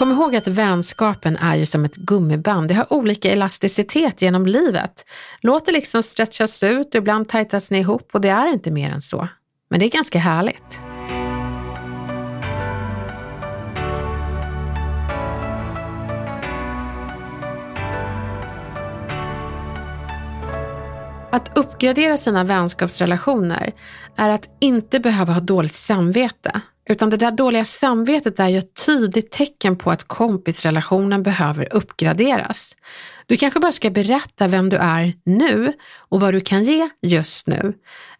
Kom 0.00 0.12
ihåg 0.12 0.36
att 0.36 0.46
vänskapen 0.46 1.36
är 1.36 1.56
ju 1.56 1.66
som 1.66 1.84
ett 1.84 1.96
gummiband. 1.96 2.68
Det 2.68 2.74
har 2.74 2.92
olika 2.92 3.32
elasticitet 3.32 4.22
genom 4.22 4.46
livet. 4.46 5.04
Låt 5.40 5.66
det 5.66 5.72
liksom 5.72 6.02
stretchas 6.02 6.62
ut 6.62 6.86
och 6.86 6.94
ibland 6.94 7.28
tajtas 7.28 7.70
ni 7.70 7.78
ihop 7.78 8.10
och 8.12 8.20
det 8.20 8.28
är 8.28 8.52
inte 8.52 8.70
mer 8.70 8.90
än 8.90 9.00
så. 9.00 9.28
Men 9.70 9.80
det 9.80 9.86
är 9.86 9.90
ganska 9.90 10.18
härligt. 10.18 10.80
Att 21.32 21.58
uppgradera 21.58 22.16
sina 22.16 22.44
vänskapsrelationer 22.44 23.72
är 24.16 24.30
att 24.30 24.48
inte 24.60 25.00
behöva 25.00 25.32
ha 25.32 25.40
dåligt 25.40 25.76
samvete. 25.76 26.60
Utan 26.90 27.10
det 27.10 27.16
där 27.16 27.30
dåliga 27.30 27.64
samvetet 27.64 28.40
är 28.40 28.48
ju 28.48 28.58
ett 28.58 28.86
tydligt 28.86 29.30
tecken 29.30 29.76
på 29.76 29.90
att 29.90 30.04
kompisrelationen 30.04 31.22
behöver 31.22 31.74
uppgraderas. 31.74 32.76
Du 33.26 33.36
kanske 33.36 33.60
bara 33.60 33.72
ska 33.72 33.90
berätta 33.90 34.48
vem 34.48 34.68
du 34.68 34.76
är 34.76 35.12
nu 35.24 35.72
och 35.96 36.20
vad 36.20 36.34
du 36.34 36.40
kan 36.40 36.64
ge 36.64 36.88
just 37.02 37.46
nu. 37.46 37.72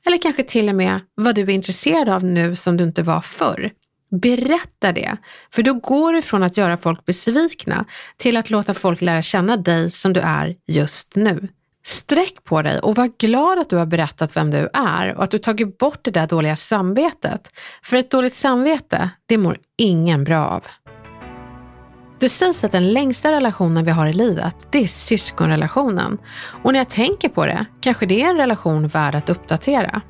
Eller 0.06 0.18
kanske 0.18 0.42
till 0.42 0.68
och 0.68 0.74
med 0.74 1.00
vad 1.14 1.34
du 1.34 1.42
är 1.42 1.50
intresserad 1.50 2.08
av 2.08 2.24
nu 2.24 2.56
som 2.56 2.76
du 2.76 2.84
inte 2.84 3.02
var 3.02 3.20
förr. 3.20 3.70
Berätta 4.10 4.92
det, 4.92 5.16
för 5.54 5.62
då 5.62 5.74
går 5.74 6.12
du 6.12 6.22
från 6.22 6.42
att 6.42 6.56
göra 6.56 6.76
folk 6.76 7.04
besvikna 7.04 7.84
till 8.16 8.36
att 8.36 8.50
låta 8.50 8.74
folk 8.74 9.00
lära 9.00 9.22
känna 9.22 9.56
dig 9.56 9.90
som 9.90 10.12
du 10.12 10.20
är 10.20 10.56
just 10.66 11.16
nu. 11.16 11.48
Sträck 11.84 12.44
på 12.44 12.62
dig 12.62 12.78
och 12.78 12.96
var 12.96 13.10
glad 13.18 13.58
att 13.58 13.70
du 13.70 13.76
har 13.76 13.86
berättat 13.86 14.36
vem 14.36 14.50
du 14.50 14.68
är 14.72 15.14
och 15.14 15.24
att 15.24 15.30
du 15.30 15.38
tagit 15.38 15.78
bort 15.78 15.98
det 16.02 16.10
där 16.10 16.26
dåliga 16.26 16.56
samvetet. 16.56 17.52
För 17.82 17.96
ett 17.96 18.10
dåligt 18.10 18.34
samvete, 18.34 19.10
det 19.26 19.38
mår 19.38 19.56
ingen 19.78 20.24
bra 20.24 20.46
av. 20.46 20.66
Det 22.20 22.28
sägs 22.28 22.64
att 22.64 22.72
den 22.72 22.92
längsta 22.92 23.32
relationen 23.32 23.84
vi 23.84 23.90
har 23.90 24.06
i 24.06 24.12
livet, 24.12 24.68
det 24.70 24.78
är 24.78 24.86
syskonrelationen. 24.86 26.18
Och 26.64 26.72
när 26.72 26.80
jag 26.80 26.88
tänker 26.88 27.28
på 27.28 27.46
det, 27.46 27.64
kanske 27.80 28.06
det 28.06 28.22
är 28.22 28.30
en 28.30 28.36
relation 28.36 28.88
värd 28.88 29.14
att 29.14 29.30
uppdatera. 29.30 30.02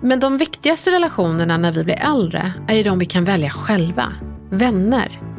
Men 0.00 0.20
de 0.20 0.38
viktigaste 0.38 0.90
relationerna 0.90 1.56
när 1.56 1.72
vi 1.72 1.84
blir 1.84 1.98
äldre 2.10 2.52
är 2.68 2.76
ju 2.76 2.82
de 2.82 2.98
vi 2.98 3.06
kan 3.06 3.24
välja 3.24 3.50
själva. 3.50 4.12
Vänner. 4.50 5.35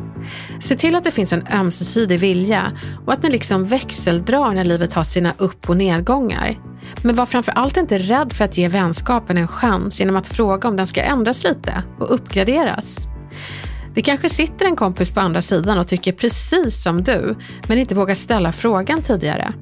Se 0.60 0.76
till 0.76 0.96
att 0.96 1.04
det 1.04 1.12
finns 1.12 1.34
en 1.34 1.48
ömsesidig 1.54 2.20
vilja 2.20 2.72
och 3.06 3.14
att 3.14 3.24
ni 3.24 3.30
liksom 3.30 3.66
växeldrar 3.66 4.54
när 4.54 4.64
livet 4.64 4.94
har 4.94 5.04
sina 5.04 5.34
upp 5.38 5.70
och 5.70 5.78
nedgångar. 5.78 6.60
Men 7.02 7.16
var 7.16 7.26
framför 7.26 7.52
allt 7.52 7.78
inte 7.78 7.98
rädd 7.98 8.34
för 8.34 8.46
att 8.46 8.58
ge 8.58 8.68
vänskapen 8.68 9.38
en 9.38 9.48
chans 9.48 10.00
genom 10.00 10.16
att 10.16 10.28
fråga 10.28 10.68
om 10.68 10.76
den 10.76 10.88
ska 10.88 11.02
ändras 11.02 11.44
lite 11.44 11.84
och 12.00 12.14
uppgraderas. 12.14 13.08
Det 13.96 14.02
kanske 14.02 14.30
sitter 14.30 14.66
en 14.66 14.76
kompis 14.76 15.10
på 15.12 15.20
andra 15.20 15.42
sidan 15.42 15.80
och 15.80 15.88
tycker 15.88 16.12
precis 16.12 16.84
som 16.84 17.04
du, 17.04 17.36
men 17.68 17.78
inte 17.78 17.96
vågar 17.96 18.16
ställa 18.16 18.52
frågan 18.52 19.02
tidigare. 19.02 19.54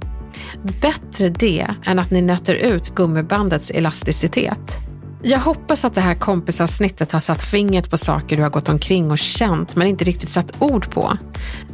Bättre 0.82 1.30
det 1.30 1.68
än 1.86 2.00
att 2.00 2.12
ni 2.12 2.22
nöter 2.22 2.56
ut 2.56 2.96
gummibandets 2.96 3.72
elasticitet. 3.72 4.85
Jag 5.28 5.40
hoppas 5.40 5.86
att 5.86 5.96
det 5.96 6.02
här 6.02 6.16
kompisavsnittet 6.16 7.12
har 7.12 7.20
satt 7.20 7.44
fingret 7.44 7.90
på 7.90 7.98
saker 7.98 8.38
du 8.38 8.44
har 8.44 8.50
gått 8.50 8.70
omkring 8.70 9.12
och 9.12 9.20
känt 9.20 9.76
men 9.76 9.88
inte 9.88 10.06
riktigt 10.06 10.30
satt 10.30 10.62
ord 10.62 10.92
på. 10.92 11.18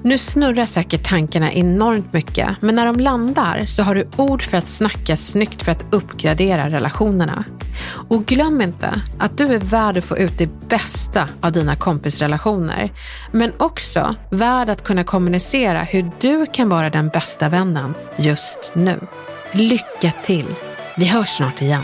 Nu 0.03 0.17
snurrar 0.17 0.65
säkert 0.65 1.09
tankarna 1.09 1.53
enormt 1.53 2.13
mycket, 2.13 2.47
men 2.61 2.75
när 2.75 2.85
de 2.85 2.99
landar 2.99 3.65
så 3.65 3.83
har 3.83 3.95
du 3.95 4.07
ord 4.17 4.41
för 4.43 4.57
att 4.57 4.67
snacka 4.67 5.17
snyggt 5.17 5.63
för 5.63 5.71
att 5.71 5.85
uppgradera 5.89 6.69
relationerna. 6.69 7.43
Och 8.09 8.25
glöm 8.25 8.61
inte 8.61 9.01
att 9.19 9.37
du 9.37 9.53
är 9.53 9.59
värd 9.59 9.97
att 9.97 10.03
få 10.03 10.17
ut 10.17 10.37
det 10.37 10.69
bästa 10.69 11.29
av 11.41 11.51
dina 11.51 11.75
kompisrelationer, 11.75 12.91
men 13.31 13.51
också 13.57 14.15
värd 14.29 14.69
att 14.69 14.83
kunna 14.83 15.03
kommunicera 15.03 15.79
hur 15.79 16.11
du 16.19 16.45
kan 16.45 16.69
vara 16.69 16.89
den 16.89 17.07
bästa 17.07 17.49
vännen 17.49 17.93
just 18.17 18.71
nu. 18.73 18.99
Lycka 19.51 20.11
till! 20.23 20.55
Vi 20.97 21.05
hörs 21.05 21.29
snart 21.29 21.61
igen. 21.61 21.83